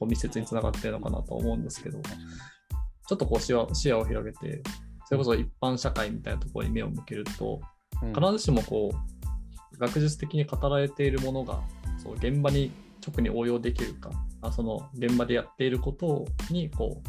[0.00, 4.64] こう密接につながってるのかなとは思うんですけど、ちょっとこう視野視野を広げて、
[5.04, 7.60] それこそ一般社会みたいなところに目を向けると、
[8.02, 8.12] うん。
[8.12, 11.60] 必ずしもこう学術的に語られているものが
[12.02, 12.72] そう現場に
[13.06, 14.10] 直に応用できるか
[14.42, 17.08] あその現場でやっていることにこう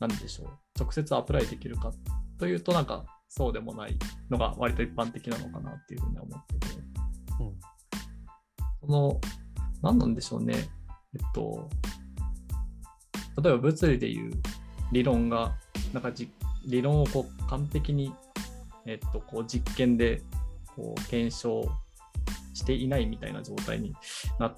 [0.00, 1.92] 何でしょう直接アプライできるか
[2.38, 3.96] というとなんかそうでもない
[4.30, 6.66] のが割と一般的なのかなっていうふうには思ってて。
[7.40, 7.60] うん。
[8.80, 9.20] その
[9.82, 10.54] 何なんでしょうね。
[11.14, 11.68] えっと
[13.42, 14.32] 例えば物理でいう
[14.92, 15.56] 理論が
[15.92, 16.30] なんかじ
[16.66, 18.12] 理論をこう完璧に
[18.88, 20.22] えっと、こう実験で
[20.74, 21.68] こう検証
[22.54, 23.94] していないみたいな状態に
[24.38, 24.54] な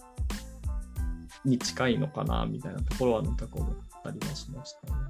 [1.44, 5.00] に近いのかなみたいなところはなんか思ったりはしましたね。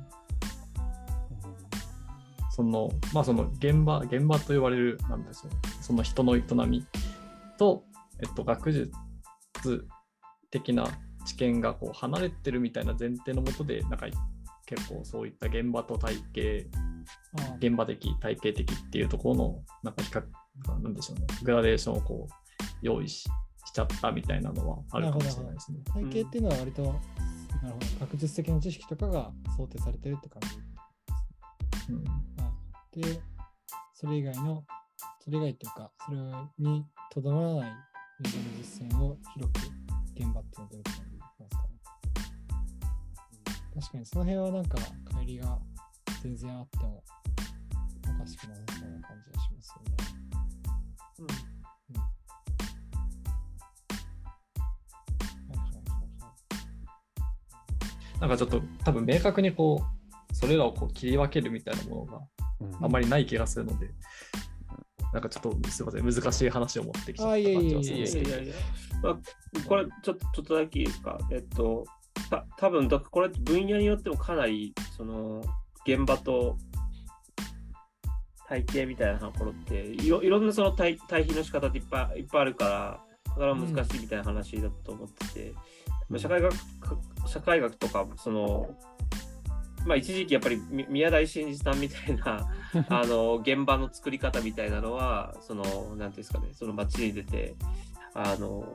[2.50, 5.50] そのまあその現場現場と言われるなんでしょう
[5.82, 6.86] その人の営み
[7.58, 7.84] と、
[8.20, 8.90] えっと、学術
[10.50, 10.86] 的な
[11.26, 14.06] 知見がこう離れてるみたいな前提のもとでなんか
[14.66, 16.66] 結構そういった現場と体系
[17.58, 20.22] 現場的、体系的っていうところの、なんか比較、
[20.82, 22.32] なんでしょうね、グラデーションをこう、
[22.82, 23.28] 用意し
[23.66, 25.78] しちゃったみたいなのはあるかもしれないですね。
[25.92, 30.69] 体系っていうのは割と、なるほど学術的な知識とかが想定されてるって感じ。
[31.90, 32.04] うん
[32.38, 32.52] あ
[32.92, 33.20] で、
[33.94, 34.64] それ以外の、
[35.20, 36.16] それ以外っていうか、それ
[36.58, 37.72] にとどまらない
[38.20, 39.58] 現場の実践を広く
[40.14, 41.68] 現場っていうのをどういうふうに言いますかね。
[43.80, 44.78] 確かにその辺はなんか
[45.12, 45.58] 乖離が
[46.22, 47.02] 全然あっても
[48.14, 49.96] おかしくなさそうな感じがしますよね。
[55.48, 56.28] はいはいはいは
[58.16, 58.20] い。
[58.20, 59.99] なんかちょっと多分明確にこう、
[60.40, 62.20] それらをこう切り分けるみたいなものが
[62.80, 62.92] あん。
[62.92, 63.90] まりない気がするので、
[65.12, 68.30] なんかちょっとすいません、難しい話を持ってきちゃった感じはするんですけど。
[69.02, 71.18] まあ、これちょっとちょっとだけいいですか。
[71.30, 71.84] えっと、
[72.30, 75.42] た多分だこれ分野によってもかなりその
[75.86, 76.56] 現場と
[78.48, 85.54] 体系みたいなところっていろいろんなその対対比の仕方っていっぱいいっぱいあるからだから難しいみたいな話だと思ってて、
[86.08, 86.54] まあ社会学
[87.26, 88.68] 社会学とかその
[89.86, 92.48] まあ一時期やっぱりみ宮台真司さんみたいな
[92.88, 97.54] あの現場の作り方みたいなのはそのなんていうんですかねその街に出て
[98.14, 98.66] あの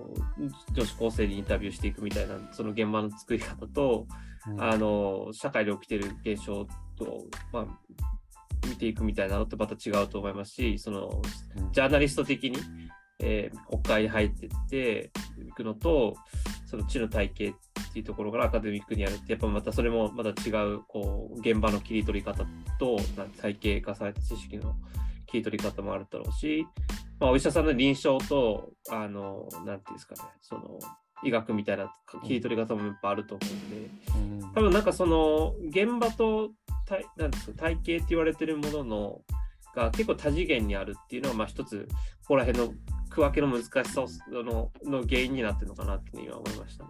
[0.71, 4.07] 女子高生にインタビューしていくみたいなその現場の作り方と、
[4.57, 6.65] あの社会で起きてる現象
[6.97, 7.65] と、まあ、
[8.67, 11.21] 見ていくみたいなのってまた違うと思いますしその
[11.73, 12.57] ジャーナリスト的に、
[13.19, 15.11] えー国会に入ってって
[15.47, 16.15] いくのと
[16.65, 17.53] その知の体系っ
[17.93, 22.45] ていうところからアカデミックにやるってやっぱまたそれもまた違うこう現場の切り取り方
[22.79, 22.97] と
[23.41, 24.75] 体系化された知識の
[25.27, 26.67] 切り取り方もあるだろうし、
[27.19, 30.79] まあ、お医者さんの臨床とあのなんていうんですかねその
[31.23, 33.89] 医学みたいな切り取り方もやっぱあると思うんで。
[34.53, 36.51] 多分なんかその現場と
[36.85, 39.21] 体なんですか体系って言われてるものの
[39.75, 41.87] が結構多次元にあるっていうのはまあ一つ
[42.21, 42.73] ここら辺の
[43.09, 46.89] 区分けの難しさをのの原因になってるのかなって今思いましたね。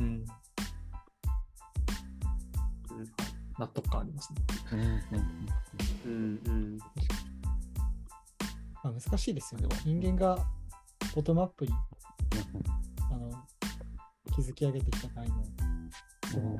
[0.00, 0.24] うん、うん。
[3.58, 4.38] 納得感ありますね。
[6.04, 6.78] うんうん。
[8.82, 9.68] まあ、難しいですよね。
[9.84, 10.38] 人間が
[11.14, 11.72] ボトムアップに
[13.10, 13.30] あの
[14.36, 15.90] 築き上げてきた概念
[16.30, 16.58] その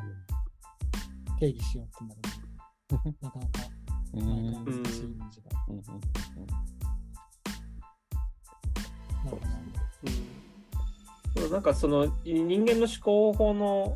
[1.38, 2.20] 定義しようってなる
[2.88, 3.48] と、なかなか
[4.14, 5.50] うんなかなか難しいイメージが。
[9.32, 13.94] うんううん、なんかその人間の思考法の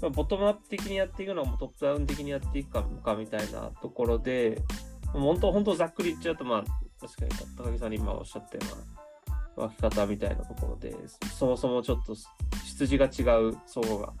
[0.00, 4.62] まあボトムアップ的にやっていくのかトップダウン的にやっていくかかみたいなところで
[5.12, 6.64] 本当本当ざっくり言っちゃうとまあ
[7.00, 8.62] 確かに高木さんに今おっしゃったよ
[9.56, 10.94] うな分け方みたいなところで
[11.38, 14.12] そもそもちょっと出自が違う相互が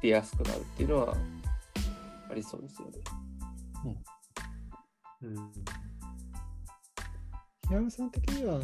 [0.00, 1.16] 出やすくなるっていうのは
[2.30, 2.98] ありそうですよね。
[5.22, 5.34] うん。
[7.62, 8.60] 平山さん的には、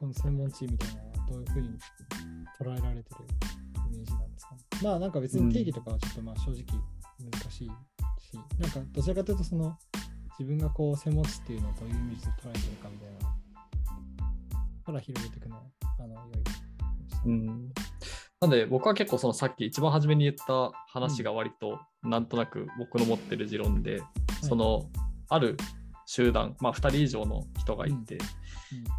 [0.00, 1.68] この専門チームみたいなのはどういうふうに
[2.58, 3.24] 捉えられてる
[3.92, 4.32] イメージなん。
[4.32, 6.64] ですかねまあなんか別に定義とかはちょっとまあ正直
[7.30, 7.70] 難しいし、
[8.58, 9.76] なんかどちらかというとその
[10.38, 13.36] 自分がこう専門知っていうのをどういうイメージで捉えてるかみたいな
[14.86, 15.62] から広げていくのは
[15.98, 16.24] あの良い
[17.26, 17.72] うん
[18.40, 24.00] なんで僕は結構そのさっき一番初めに言った話が割となんとなく僕の持ってる持論で、
[24.40, 24.88] その
[25.28, 25.58] ある
[26.06, 28.16] 集団、まあ、2人以上の人がいて、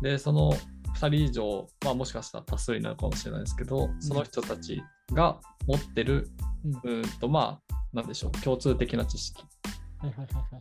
[0.04, 0.54] でその
[0.96, 4.82] 2人以上、まあ、もしかしたら多数になるかもしれないですけど、その人たち
[5.14, 6.30] が持ってる
[6.66, 6.72] うん。
[6.72, 9.44] うーんとまあなんでしょう共通的な知識。
[10.00, 10.60] はいはいはいはいは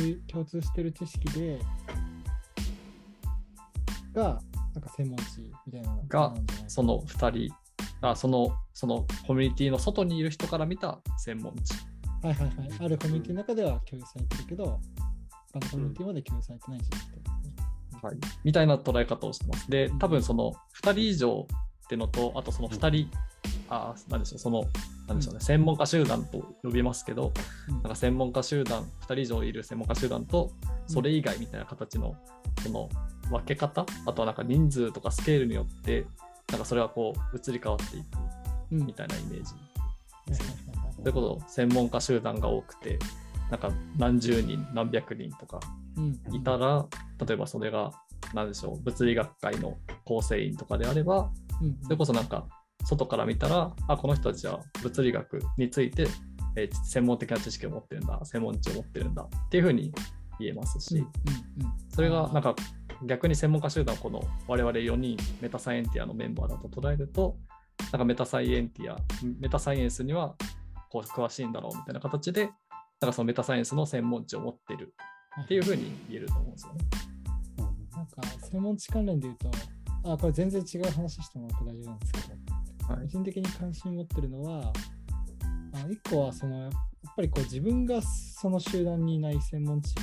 [0.00, 0.04] い。
[0.04, 1.58] はい共通してる知識で
[4.14, 4.40] が
[4.74, 6.34] なんか専門知みたいなのが
[6.66, 7.54] その2人
[8.00, 11.74] あそのそのコミュニティの外にいる人から見た専門知。
[12.22, 12.70] はいはいはい。
[12.80, 14.80] あるコミュニティの中では共有されてるけど、
[15.52, 17.30] 他のコミュニティまで共有されてない知識ってこと。
[17.30, 17.31] ですね。
[18.02, 19.70] はい、みたいな捉え方をしてます。
[19.70, 21.46] で、多分その2人以上
[21.84, 23.10] ってのと、あとその2人、
[23.68, 24.64] あなんでしょう、その、
[25.06, 27.32] なんでしょうね、専門家集団と呼びますけど、
[27.68, 27.74] うん。
[27.74, 30.50] なんか専門家集団、2人以上いる専門家集団と、
[30.86, 32.16] それ以外みたいな形の、
[32.62, 32.88] その
[33.30, 36.06] 分け方、あとはなんか人数とかスケールによって、
[36.50, 38.04] なんかそれはこう移り変わっていく
[38.72, 39.54] うんみたいなイメージ。
[39.54, 39.60] は
[40.28, 42.98] いはいはいはいということ専門家集団が多くて、
[43.52, 45.60] なんか何十人、何百人とか
[45.98, 46.34] うん。
[46.34, 46.86] いたら、
[47.26, 47.90] 例えばそれが、
[48.32, 49.76] なんでしょう、物理学会の
[50.06, 51.30] 構成員とかであれば、
[51.60, 51.76] うん。
[51.82, 52.46] それこそなんか、
[52.86, 56.06] 外から見たら、あ、この人たちは物理学について、
[56.56, 59.92] えー専門的な知識を持ってるんだ、専門知を持ってるんだっていうふうに
[60.40, 61.06] 言えますし、
[61.94, 62.56] それがなんか
[63.04, 67.36] 逆に専門家集団をこの我々4人メタサイエンティアのメンバーだと捉えると、
[67.92, 68.96] なんかメタサイエンティア、
[69.40, 70.36] メタサイエンスには
[70.88, 72.50] こう詳しいんだろうみたいな形で、
[73.02, 74.94] なんかそのメタサイエンスの専門知を持ってる
[75.42, 76.78] っていうふうに言えると思うんですよね。
[77.96, 79.50] なんか専門知関連で言うと、
[80.12, 82.28] あ、これ全然違う話してもらって大丈夫なんですけど、
[82.94, 84.72] はい個人的に関心持ってるのは、
[85.74, 86.70] あ一個はそのやっ
[87.16, 89.94] ぱりこう自分がその集団にいない専門知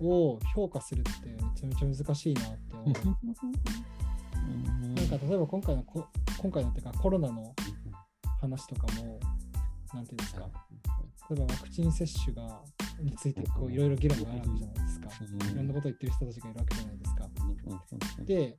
[0.00, 2.86] を評価するってめちゃめちゃ難しいなって思う。
[4.94, 6.06] なんか例えば今回のこ
[6.38, 7.54] 今回のっていうかコロナの
[8.40, 9.18] 話とかも、
[9.94, 10.46] なんていうんですか、
[11.30, 12.60] 例えばワクチン接種が
[13.00, 15.08] についてこういろいろ議論があるわけじゃないですか。
[15.52, 17.28] いろんなことを言ってる人たちがいるわけじゃないですか。
[18.24, 18.58] で、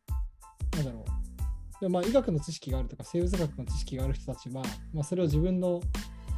[0.77, 1.81] なんだろう。
[1.81, 4.63] でもまあ医学の知識があるとか生物学の知識がある人たちは、
[4.93, 5.81] まあ、それを自分の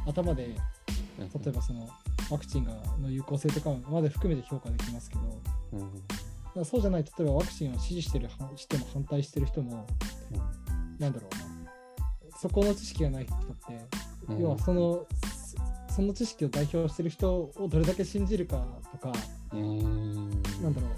[0.06, 0.56] 頭で
[1.18, 1.88] 例えばその
[2.30, 5.16] ワクチンがの有効性とかまで含めて評価できますけ
[6.56, 9.86] ど、そうじゃない例えばワクチンを支持してるはしても反対してる人も、
[10.32, 11.34] いなんだろう
[12.32, 13.86] な、そこの知識がない人って、
[14.28, 14.38] うん。
[14.40, 15.06] 要はその、
[15.94, 19.12] そその知識を代表してる人をどれだけ信じるかとか、
[19.52, 20.30] うん。
[20.60, 20.88] なんだろ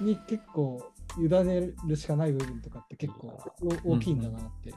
[0.00, 0.80] う、に結構
[1.18, 3.36] 委ねるしかない部分とかって結構
[3.84, 4.72] お大きいんだなって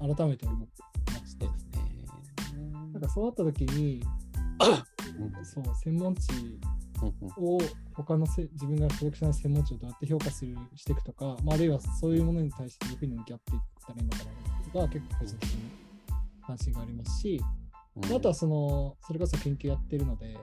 [0.00, 1.46] 改めて思ってまして、
[2.92, 4.02] なんかそうなった時に、
[5.44, 6.30] そう、専門知
[7.38, 7.60] を
[7.94, 14.18] 他のせ自分が所属しない専門知をどうやって評価するしていくとか、まあ、あるいはそういうものに対してどういうふうに向き合っていったらいいのか
[14.74, 15.58] なが結構個人的に
[16.44, 17.40] 関心がありますし、
[18.02, 20.36] あとはそのそれこそ研究やってるので、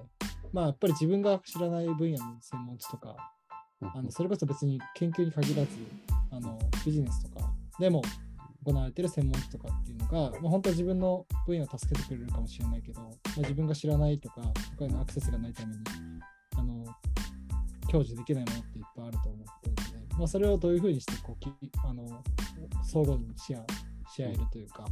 [0.54, 3.16] まあ、やっぱり自分が知らない分野の専門知とか、
[3.82, 5.70] あのそれこそ別に研究に限らず
[6.32, 8.02] あのビジネスとかでも
[8.64, 14.42] 行われてる専門知とかっていうのが、まあ、本当は自分の分野を助けてくれるかもしれないけど、まあ、自分が知らないとか
[14.78, 15.82] 他へのアクセスがないために
[16.58, 16.86] あの
[17.92, 21.52] 享受できないものっていっぱいあると思ってるので、まあ、それをどういうふうにしてこうき
[21.84, 22.06] あの
[22.84, 24.86] 相互にシェアし合えるというか、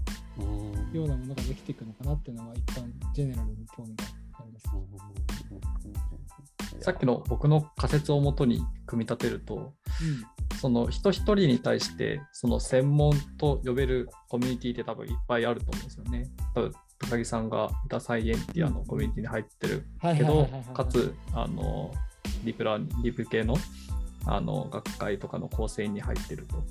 [0.94, 4.06] ようなものができていくのかなっていうのは一般ジェネラルに興味が
[4.40, 4.70] あります。
[6.80, 9.74] さっきの僕の仮説をもとに組み立てると、
[10.62, 16.30] その人一人に対してその専門と呼べるコミュニティって多分いっぱいあると思うんですよね。
[16.56, 21.92] 多分高木さんがダサイエンティアのコミュニティに入ってるはいけどかつあの
[22.44, 23.56] リプラリプ系の
[24.26, 26.64] あの学会とかの構成に入ってると。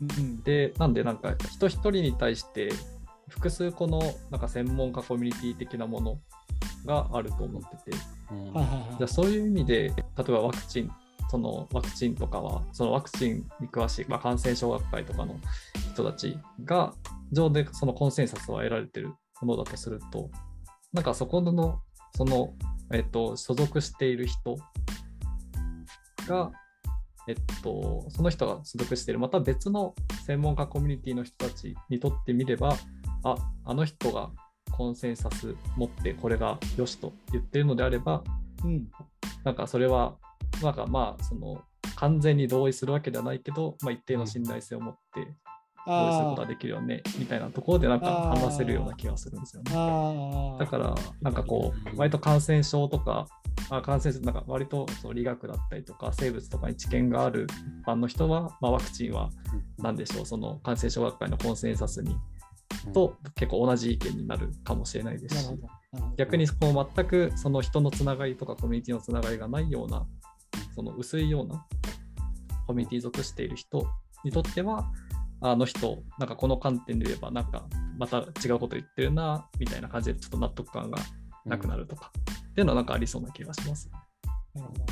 [0.00, 0.42] うん。
[0.42, 2.70] で、なんでなんか人一人に対して
[3.28, 6.18] 複数個のなんか専門家コミュニティ的なもの
[6.84, 9.94] があると思ってて、じゃあそういう意味で、例
[10.28, 10.90] えばワクチン、
[11.30, 15.36] そのワクチンとかは、そのワクチンに詳しい、まあ、感染症学会とかの
[15.92, 16.94] 人たちが
[17.30, 20.30] 上でそのコンセンサスを得られてるものだとすると、
[20.92, 21.80] なんかそこの、
[22.14, 22.54] その、
[22.92, 24.56] えっと、所属している人
[26.26, 26.52] が、
[27.28, 29.94] えっと、その人が所属している、また別の
[30.26, 32.76] 専門家コミュニティの人たちにとってみれば、
[33.24, 34.30] あ、あの人が
[34.70, 38.24] コンセンサス持ってこれが良しと言ってるのであれば、
[38.64, 38.88] うん。
[39.44, 40.16] なんかそれは、
[40.62, 41.62] なんかまあ、その、
[41.96, 45.28] 完全に同意するわけではないけど、まあ、一定の信頼性を持って
[45.84, 50.56] することができるよね、みたいなところでなんか話せるような気がするんですよね。
[50.58, 53.26] だから、なんかこう、割と感染症とか、
[53.70, 57.46] あ感染症、なんか割とその理学だったりとか、生物とかに知見がある
[57.82, 59.30] 一般の人は、まあ、ワクチンは
[59.78, 62.16] 何でしょう、その感染症学会のコンセンサスに
[62.92, 65.50] と結構同じ意見になるかもしれないですし
[66.16, 70.06] 逆にこう全くその人のつながりとかコミュニティのつながりがないような、
[70.74, 71.66] その薄いような
[72.66, 73.86] コミュニティに属している人
[74.24, 74.90] にとっては、
[75.42, 77.64] あの人、なんかこの観点で言えば、なんか
[77.98, 80.98] また違うこと言ってるな、みたいな感じでちょっと納得感が
[81.44, 82.12] なくなるとか、
[82.50, 83.90] っていうのはなんかありそうな気がします。
[84.54, 84.84] なるほど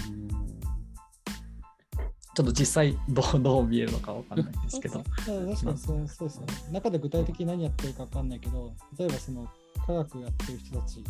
[2.32, 5.02] ちょっと実際どう どう見えるのかわかんないですけど。
[5.02, 6.46] 確かにそうそうですね。
[6.72, 9.48] 中で具体的に何やってるか分かんないけど、例えばその
[9.86, 11.04] 科学やってる人たち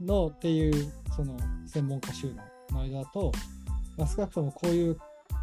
[0.00, 3.32] のっていうその専門家集団の間だと、
[3.96, 4.98] まあ、少なくともこういう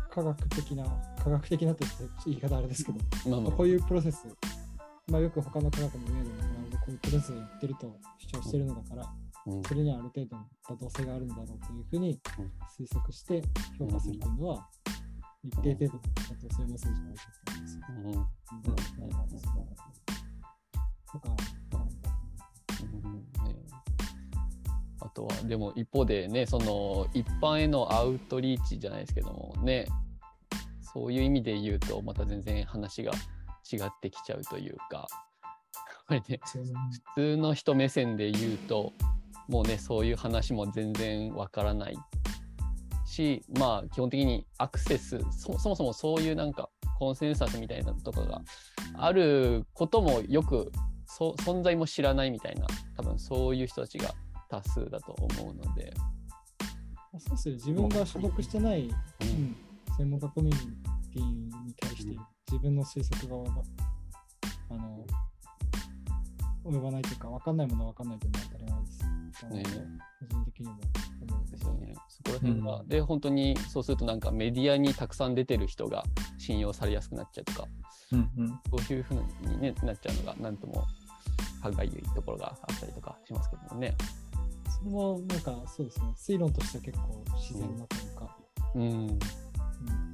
[0.09, 0.83] 科学的な、
[1.23, 1.85] 科学的なって
[2.25, 2.99] 言い方あれですけど、
[3.29, 3.51] まあまあ。
[3.51, 4.27] こういうプロセス、
[5.07, 9.05] まあ、よく他の科学の上でも学んでこういうプロセスをやってると主張してるのだから、
[9.47, 9.63] うん。
[9.63, 12.45] それにはある程度の妥当性があるんだろうというふうにうん。
[12.85, 13.41] 推測して
[13.77, 14.67] 評価するというのは、
[15.43, 17.79] 一定程度の妥当性を持つんじゃないかと思います。
[17.89, 18.05] うん。
[18.05, 18.25] うん。
[21.11, 21.35] とか、
[25.09, 25.35] とは。
[25.43, 29.85] でも一方でねその一般へのアウトリーチじゃないですけどもね。
[30.81, 33.11] そういう意味で言うとまた全然話が
[33.71, 35.07] 違ってきちゃうというか。
[36.09, 38.93] やっぱりね普通の人目線で言うと
[39.47, 41.97] もうねそういう話も全然わからない
[43.05, 48.41] しまあ基本的にアクセスそもそもそういうなんかコンセンサスみたいなとかが
[48.95, 50.71] あることもよく
[51.05, 54.13] そ存在も知らないみたいな多分そういう人たちが
[54.49, 55.93] 多数だと思うので、
[57.17, 58.91] そうですね、自分が所属してない、う
[59.21, 59.55] うんん、
[59.97, 60.73] 専門家コミュニ
[61.13, 62.17] ティに対して
[62.51, 63.35] 自分の推測が
[64.69, 65.05] あの
[66.65, 69.03] 及ばないというか、分かんないものは分かんないというのは当たり前です。
[69.49, 69.63] ね。
[70.19, 70.73] 個人的にも
[71.29, 71.95] 思うんですすよね。
[72.07, 72.87] そこら辺が、うん。
[72.87, 76.03] で本当にそうするとなんかメディアにたくさん出てる人が
[76.37, 77.67] 信用されやすくなっちゃうとか。
[78.11, 78.47] うんうん。
[78.49, 80.85] そういうふうに、ね、なっちゃうのがなんとも
[81.61, 83.95] 歯がゆいところがあったりとかしますけどもね。
[84.79, 88.37] それもなんかそうですね、推論としては結構自然なというか、
[88.75, 88.81] うん。
[88.81, 89.19] うん、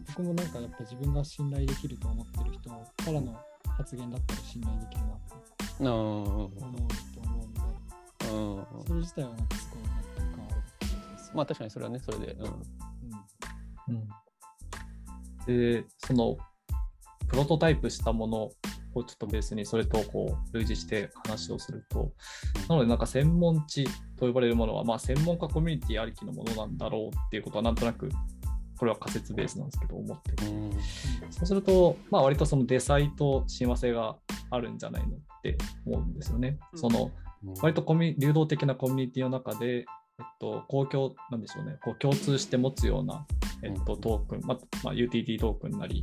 [0.08, 3.40] 僕もなんかやっぱ自分が信頼できると思ってる人からの
[3.78, 5.36] 発言だったら信頼できるなと
[5.80, 7.62] うん思うと思うんで、
[8.22, 11.32] うんそれ自体はなんかすごい納得感あることです。
[11.34, 12.46] まあ確かにそれはねそれで、うん。
[12.46, 12.54] うん。
[13.90, 14.08] うん。
[15.46, 16.38] で、その、
[17.28, 18.52] プロトタイプしたもの
[19.00, 22.12] をちょっとベースにそれとこう類似して話をすると、
[22.70, 23.86] なのでなんか専門知
[24.18, 28.10] と呼ばれるものは、まあ、専門家コミュニティありきのものなんだろうっていうことはなんとなく
[28.78, 30.46] これは仮説ベースなんですけど思ってて。
[30.46, 30.72] うん
[31.32, 34.16] そうすると、まあ、割とそのデサイと親和性が
[34.52, 36.58] あるんじゃないのって思うんですよね。
[36.74, 36.80] うん。
[36.80, 37.12] その
[37.62, 39.86] 割とコミュ流動的なコミュニティの中で、えっ
[40.40, 43.26] と、公共、なんでしょうね、こう共通して持つような、
[43.62, 46.02] えっと、トークン、ままあ、UTT トークンなり、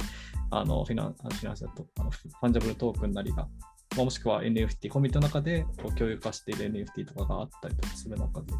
[0.53, 3.48] あのフィナンフィナンシャルとあのファンジブルトークンなりが、
[3.96, 8.53] まあ、もしくは NFT、コミュニティの中でこう共有化している NFT とかがあったりとかする中で、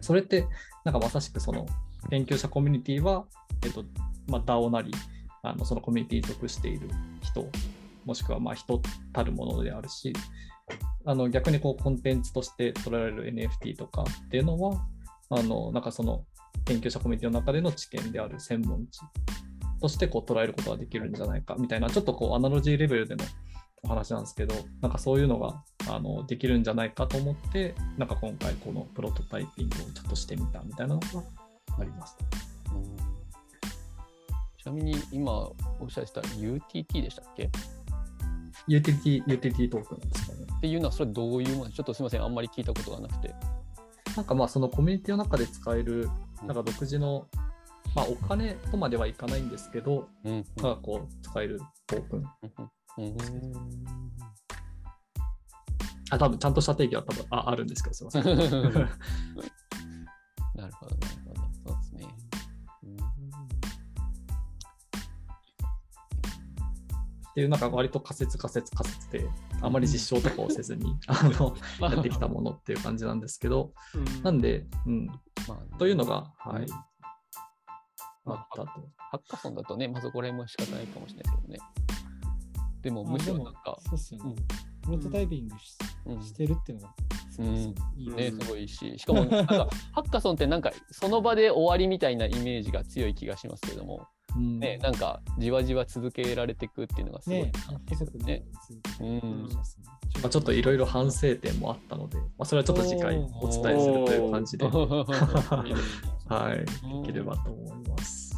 [0.00, 0.46] それって、
[0.84, 1.66] なんかまさしくその
[2.10, 3.24] 研究者コミュニティは、
[3.64, 3.84] えっと
[4.28, 4.92] まあ、DAO なり、
[5.42, 6.88] あのそのコミュニティに属している
[7.22, 7.44] 人、
[8.04, 8.80] もしくはまあ人
[9.12, 10.12] たるものであるし、
[11.04, 14.80] あの逆にこうコンテンツとして捉えられる NFT とかっていうのは、
[15.30, 16.24] あのなんかその
[16.66, 19.00] 研究者コミュニティの中での知見である専門知
[19.80, 23.24] としてこう捉えることができるんじゃないかみたいな、ちょっとこうアナロジーレベルでの
[23.82, 31.06] お話なんですけど、なんかそういうのがあのできるんじゃないかと思って、なんか今回このプロトタイピングをちょっとしてみたみたいなのが
[31.78, 32.16] あります。
[32.74, 32.96] うん
[34.62, 35.54] ちなみに今お
[35.86, 37.44] っしゃってた UTT でしたっけ？
[37.44, 37.50] っ
[38.68, 40.46] UTT, UTT トークンですかね。
[40.60, 41.70] ていうのはそれどういうもの？
[41.70, 43.34] ちょっとすみませんあんまり聞いたことがなくて。
[44.16, 46.10] なんかまあそのコミュニティの中で使える
[46.42, 47.26] うんなんか独自の、
[47.94, 50.32] まあ、お金とまではいかないんですけど、うん。
[50.32, 52.24] うんがこう使えるトークン。
[52.98, 53.16] うん。
[56.10, 58.24] あ、多分ちゃんとした定義は多分ああるんですけど、すいません。
[58.24, 58.56] なるほど、
[60.56, 60.72] なる
[61.26, 61.40] ほど。
[61.66, 62.08] そうですね。
[62.84, 62.96] うん。
[62.96, 62.98] っ
[67.34, 67.60] ていうなん。
[67.60, 69.28] か割と仮説仮説仮説で、
[69.62, 73.20] あまり実証とかをせずにあのやってきたものっていう感じなん。
[73.20, 74.22] ですけど、うん。
[74.22, 74.40] なん。
[74.40, 76.66] で、うん、まあというのが、はい、
[78.24, 78.66] まあったと。
[78.66, 81.58] ハッカソンだとね、まあ、そこら辺も仕方ないかもしれないけどね。
[82.82, 84.34] でも、むしろなんか、そうっすよね。
[84.82, 86.94] プロトタイピングし,、うんしてるっていうのが、
[87.30, 87.44] すご
[87.96, 94.04] いねすごいし、しかも、なんか、ハッカソンってなんか、その場で終わりみたいなイメージが強い気がしますけども、うん
[94.36, 98.24] ね、なんか、じわじわ続けられていくっていうのがすごいねなって細くね。
[98.24, 98.44] ね。
[99.00, 99.48] うん。
[99.50, 99.58] そう。
[99.58, 99.90] ですね
[100.22, 106.58] まあ、ちょっといろいろ反省点もあったので、まあ、それはちょっと次回お伝えするという感じで、 はい、
[107.04, 108.36] できればと思います。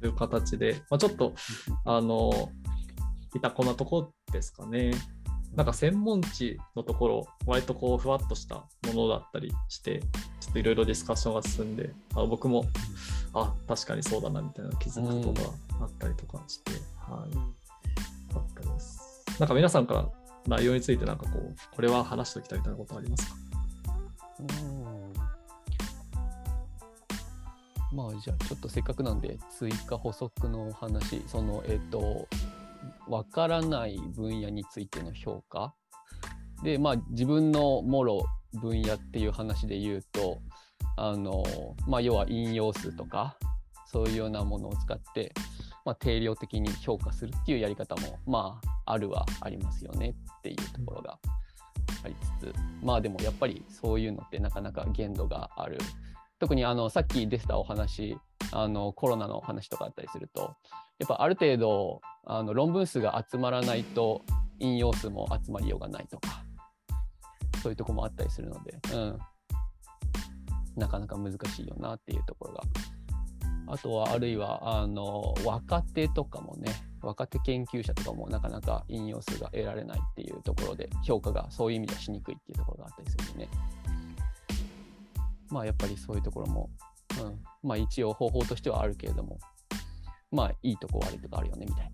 [0.00, 1.34] という形で、まあ、ちょっと、
[1.84, 2.50] あの、
[3.34, 4.92] いたこなとこですかね。
[5.54, 10.00] なんか専門知のところ、割とこう、ふわっとしたものだったりして、
[10.40, 12.64] ちょっといろいろディスカッションが進んで、あ僕も、
[13.34, 17.30] あ、確かにそうだなみたいな気づくことがあったりとかして、はい、
[18.34, 19.24] あったです。
[19.38, 20.08] なんか皆さんから
[20.46, 23.36] 内容について、なんかこう、これは話しておきたいみたいなことありますか？
[24.40, 24.42] う
[27.94, 27.96] ん。
[27.96, 31.22] まあじゃあちょっとせっかくなんで追加補足のお話。
[31.26, 32.26] そのえっ、と
[33.06, 35.74] わからない分野についての評価。
[36.62, 38.24] でまあ自分のもろ
[38.54, 40.38] 分野っていう話で言うと
[40.96, 41.44] あの
[41.86, 43.36] まあ要は引用数とか
[43.86, 45.32] そういうようなものを使って、
[45.84, 51.18] まあ、定量的に評価するっていうやり方もまああるはありますよねっていうところが
[52.04, 55.78] ありつつまあでもやっぱりそういうのってなかなか限度がある。
[56.38, 58.18] 特にあのさっき出てたお話
[58.50, 60.56] あのコロナの話とかあったりすると
[60.98, 64.22] やっぱある程度あの論文数が集まらないと
[64.58, 66.44] 引用数も集まりようがないとか
[67.62, 69.18] そういうとこもあったりするので、うん、
[70.76, 72.62] なかなか難しいよなっていうところが。
[73.68, 76.70] あとはあるいはあの若手とかもね
[77.00, 83.48] 若手研究者とかもなかなか引用数が得られないっていうところで評価がそういう意味ではしにくいっていうところがあったりするんでね。
[85.48, 86.70] まあやっぱりそういうところも、
[87.20, 89.38] うん、まあ一応方法としてはあるけれども
[90.30, 91.92] まあいいとこ悪いとこあるよねみたいな。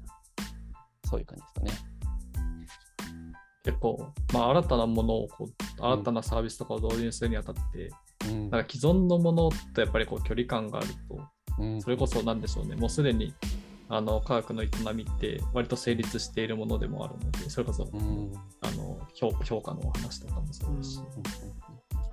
[1.09, 1.99] そういう感じですかね。
[3.64, 7.91] 結構、まあ、新たなものをこう、新たなサービスとかを導入するにあたって、
[8.27, 8.51] うん。
[8.51, 11.21] なんか既存のものとやっぱりこう距離感があると、
[11.59, 11.83] うん。
[11.83, 13.35] それこそなんでしょうね、もうすでに
[13.89, 18.33] あの科学の営みって割と成立しているものでもあるので、それこそ、うん。
[18.61, 21.05] あの評評価のお話とかもそうですし、うん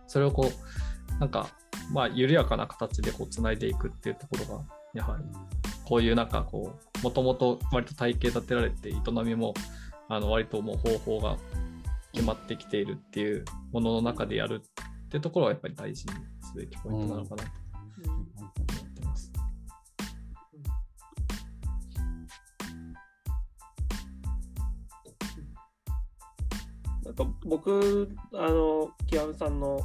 [0.08, 1.50] それをこう、なんか、
[1.92, 5.24] まあ、緩やかな形でこう繋いでいくっていうところが、やはり
[5.84, 8.94] こういうなんかこう、もともと割と体系立てられて、営
[9.26, 9.54] みも
[10.08, 11.38] あの割ともう方法が
[12.14, 14.62] 決まってきているっていうものの中でやる
[15.06, 17.50] っていうところはやっぱり大事にすべきポイントなのかなと
[18.12, 19.32] 思ってます。
[27.04, 29.80] なんか僕、あの、キアムさんの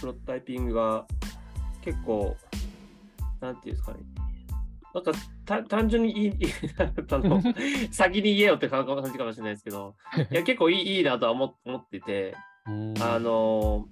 [0.00, 1.06] プロトタイピングが
[1.82, 2.36] 結構、
[3.40, 3.98] なんていうんですかね、
[4.94, 5.12] なんか
[5.44, 6.34] た単純にいいいい
[6.78, 7.42] あの
[7.90, 9.96] 先に言えよって感じかもしれないですけど、
[10.30, 12.36] いや結構いいいいなとは思思ってて、
[13.00, 13.88] あの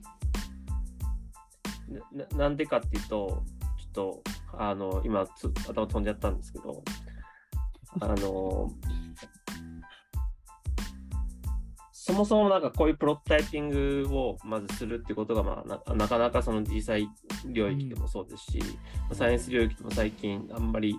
[2.13, 3.43] ななんでかっていうと、
[3.79, 4.23] ちょっと
[4.53, 6.83] あの今つ頭飛んじゃったんですけど、
[8.01, 8.71] あの
[12.05, 17.09] そもそもなんかこういうプロトタイピングをまずするってことが、まあ、ななかなかその実際
[17.47, 18.61] 領域でもそうですし、
[19.09, 20.99] うん、サイエンス領域でも最近あんまり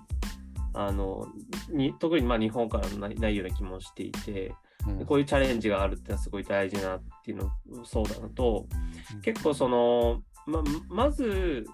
[0.73, 1.27] あの
[1.69, 4.55] に特にまあ日本からないないような気もしていて、
[4.87, 7.51] うん、こういうチャレンジがあるっていうのはすごい大事なっていうの
[7.83, 8.65] そうだなと、
[9.13, 11.65] うん、結構そのままず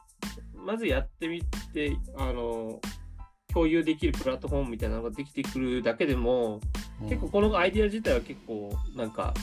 [0.54, 1.42] まずやってみ
[1.74, 2.80] てあの
[3.54, 6.60] 共有できるプラットフォームみたいなのができてくるだけでも、
[7.02, 9.34] うん、結構このアイディア自体は結構なんか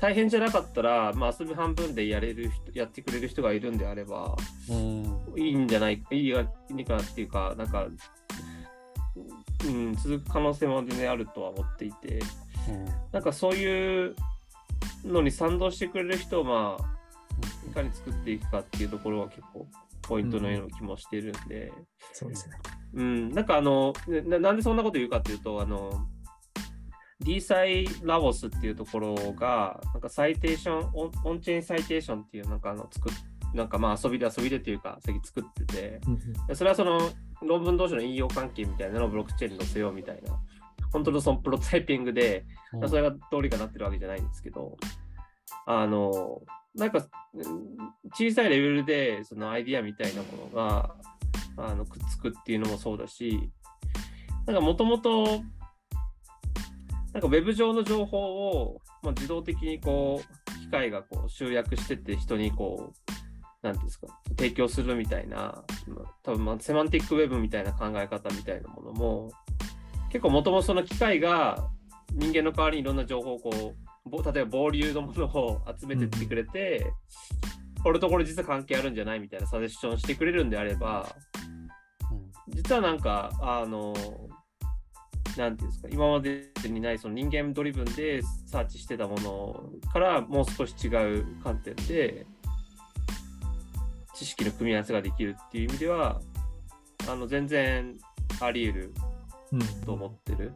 [0.00, 4.34] 大変じゃなかったら、まあ、遊び半分でやれる人やってくれる人がいるんであれば、
[4.68, 7.86] うん、いいんじゃないいいかなっていうかなんか、
[9.66, 12.20] うん、続く可能性も全然あるとは思っていて、
[12.68, 14.16] うん、なんかそういう
[15.04, 16.99] のに賛同してくれる人をまあ
[17.68, 19.66] いかに作っていくかっていうところは結構
[20.02, 22.56] ポイントのような気もしてるんで、うん、そうですね。
[22.94, 23.92] うん、なんかあの
[24.26, 26.06] な、なんでそんなこと言うかっていうと、あの、
[27.20, 33.12] D サイラボスっていうところが、なんかサイテーション、オンオンチェーンサイテーションっていう、なんかあの、作っ
[33.54, 36.00] なんかまあ遊びで遊びでっていうか、最近作ってて、
[36.54, 37.10] それはその
[37.42, 40.40] 論文同士の引用関係みたいなのをブロックチェーンに載せようみたいな、
[40.92, 42.44] 本当のそのプロトタイピングで、
[42.86, 44.76] それが通りかなってるわけじゃないんですけど、
[45.66, 46.42] あの、
[46.74, 47.06] なんか
[48.14, 50.94] 小さいレベルでそのアイディアみたいなものが
[51.56, 53.50] あのくっつくっていうのもそうだし、
[54.46, 55.42] なんかもともと、
[57.12, 62.92] なんかウェブ上の情報を、まあ、自動的にこう、機械がこう集約してて人にこ
[63.62, 65.64] う、なんていうんですか、提供するみたいな、
[66.22, 69.30] 多分まあセマンティックウェブみたいな考え方みたいなものも、
[70.10, 71.68] 結構もともとその機械が
[72.12, 76.92] 人間の代わりにいろんな情報をこう、例えばボリューのものを集めてってくれて、
[77.76, 81.14] うん、これとこれ実は関係あるんじゃないみたいなサジェスションしてくれるんであれば、
[82.48, 83.94] うん、実はなんか、あの、
[85.36, 90.88] なんていうんですか、今までにないその人間ドリブンでサーチしてたものからもう少し違
[91.20, 92.26] う観点で
[94.14, 96.20] 知識の組み合わせができるっていう意味では、
[97.08, 97.96] あの全然
[98.40, 98.94] あり得る
[99.84, 100.52] と思ってる。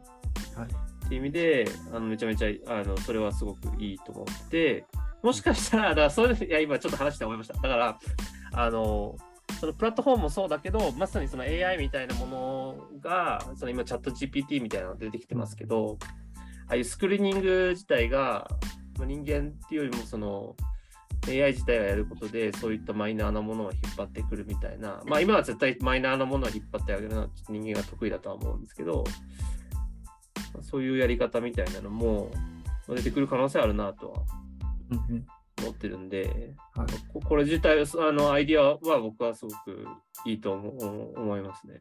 [0.55, 4.85] うん、はいっていう意味で、あのめちゃめちゃあのそれはすごくいいと思って、
[5.21, 7.53] もしかしたら、だからそれいや今ちょっと話して思いました。
[7.53, 7.99] だから、
[8.53, 9.15] あの、
[9.59, 15.97] そのプラットフォームもそうだけど、まさにその AI みたいなものが、その今チャット GPT みたいなの出てきてますけど、
[16.67, 18.47] ああいうスクリーニング自体が、
[19.05, 20.55] 人間っていうよりもその
[21.27, 29.03] AI 自体がやることで、そういったマイナーなものを引っ張ってくるみたいな、まあ今は絶対マイナーなものを引っ張ってあげるのは人間が得意だとは思うんですけど、
[30.61, 32.31] そういうやり方みたいなのも
[32.87, 34.23] 出てくる可能性あるなとは
[35.59, 39.85] 思ってるんで、はい、これ自体あのアイディアは僕はすごく
[40.25, 40.69] いいと思
[41.15, 41.79] 思いますね。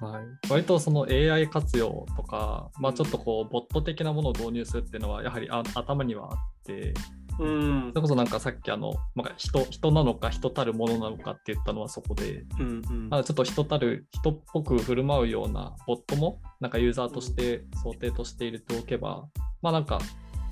[0.00, 6.92] はい、割とその AI 活用とか、まあ、ちょっとこうボット的なものを導入するっていうのはやはりあ頭にはあって
[7.38, 19.24] うん、それこそなんかさっきあの、まあ、人人なのか人たるものなのかって言ったのはそこで、うんうん、ちょっと人たる人っぽく振る舞うようなボットもなんかユーザーとして想定として入れておけば、
[19.62, 20.00] まあなんか、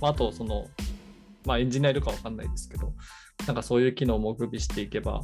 [0.01, 0.67] まあ、あとその、
[1.45, 2.93] まあエンジニアいるかわかんないですけど、
[3.47, 5.23] なんかそういう機能も具備していけば、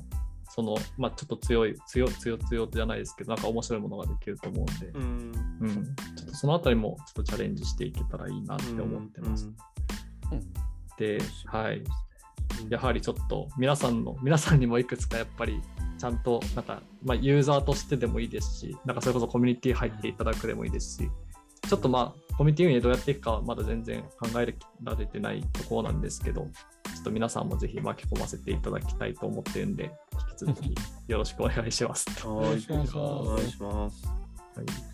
[0.55, 5.69] その、まあ、ちょっと強い、強い、強い、強いじゃないですけど、なんか面白いものができると思うんで、うん、うん、
[6.15, 9.47] ちょっとそのあたりもちょっとチャレンジしていけたらいいなって思ってます。
[10.31, 10.72] うん、うん
[11.03, 11.83] で、はい、
[12.69, 15.61] やはりちょっと皆さんの皆さんにもいくつかやっぱり
[15.99, 21.11] ちゃんとなんか、まあ、ユーザーとしてでもいいですしなんかそれこそコミュニティ入っていただくでもいいですし
[21.69, 26.49] ちょっとまあコミュニティ運営どうやっていくかはまだ全然考えられてないところなんですけどちょ
[27.01, 29.91] っと皆さんもぜひ巻き込ませていただきたいと思ってるんで
[30.31, 30.75] 引き続き
[31.09, 32.07] よろしく お願いします。
[32.25, 34.07] お願いします。
[34.07, 34.93] はい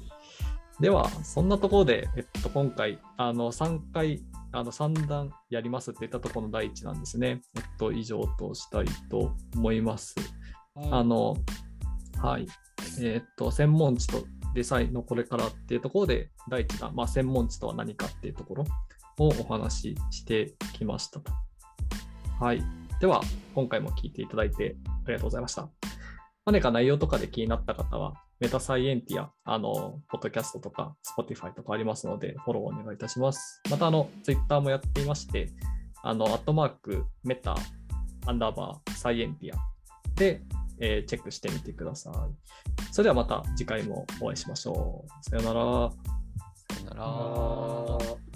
[0.80, 4.22] では、そんなところで、えっと、今回、あの3回
[4.52, 7.42] あの3段やりますって言ったところの第一なんですね。
[7.56, 10.14] えっと、以上としたいと思います。
[10.90, 11.36] あの、
[12.22, 12.46] はい。
[13.00, 14.24] えー、っと、専門知と
[14.54, 18.64] デザインのこれからっていうところで、第一弾、まあ、専門知とは何かっていうところ
[19.18, 21.32] をお話ししてきましたと。
[22.40, 22.62] はい。
[23.00, 23.20] では、
[23.54, 25.68] 今回も聞いていただいてありがとうございました。
[26.46, 33.60] 何か内容とかで気になった方は、メタサイエンティア、あの、ポッドキャストとか、Spotify とかありますので、フォローお願いいたします。
[33.70, 35.50] また、あの、Twitter もやっていまして、
[36.02, 37.56] あの、アットマーク、メタ、
[38.26, 39.58] アンダーバー、サイエンティア
[40.14, 40.42] で、
[40.80, 42.92] えー、チェックしてみてください。
[42.92, 45.30] それではまた次回もお会いしましょう。
[45.30, 45.90] さよなら。
[46.64, 48.27] さよなら。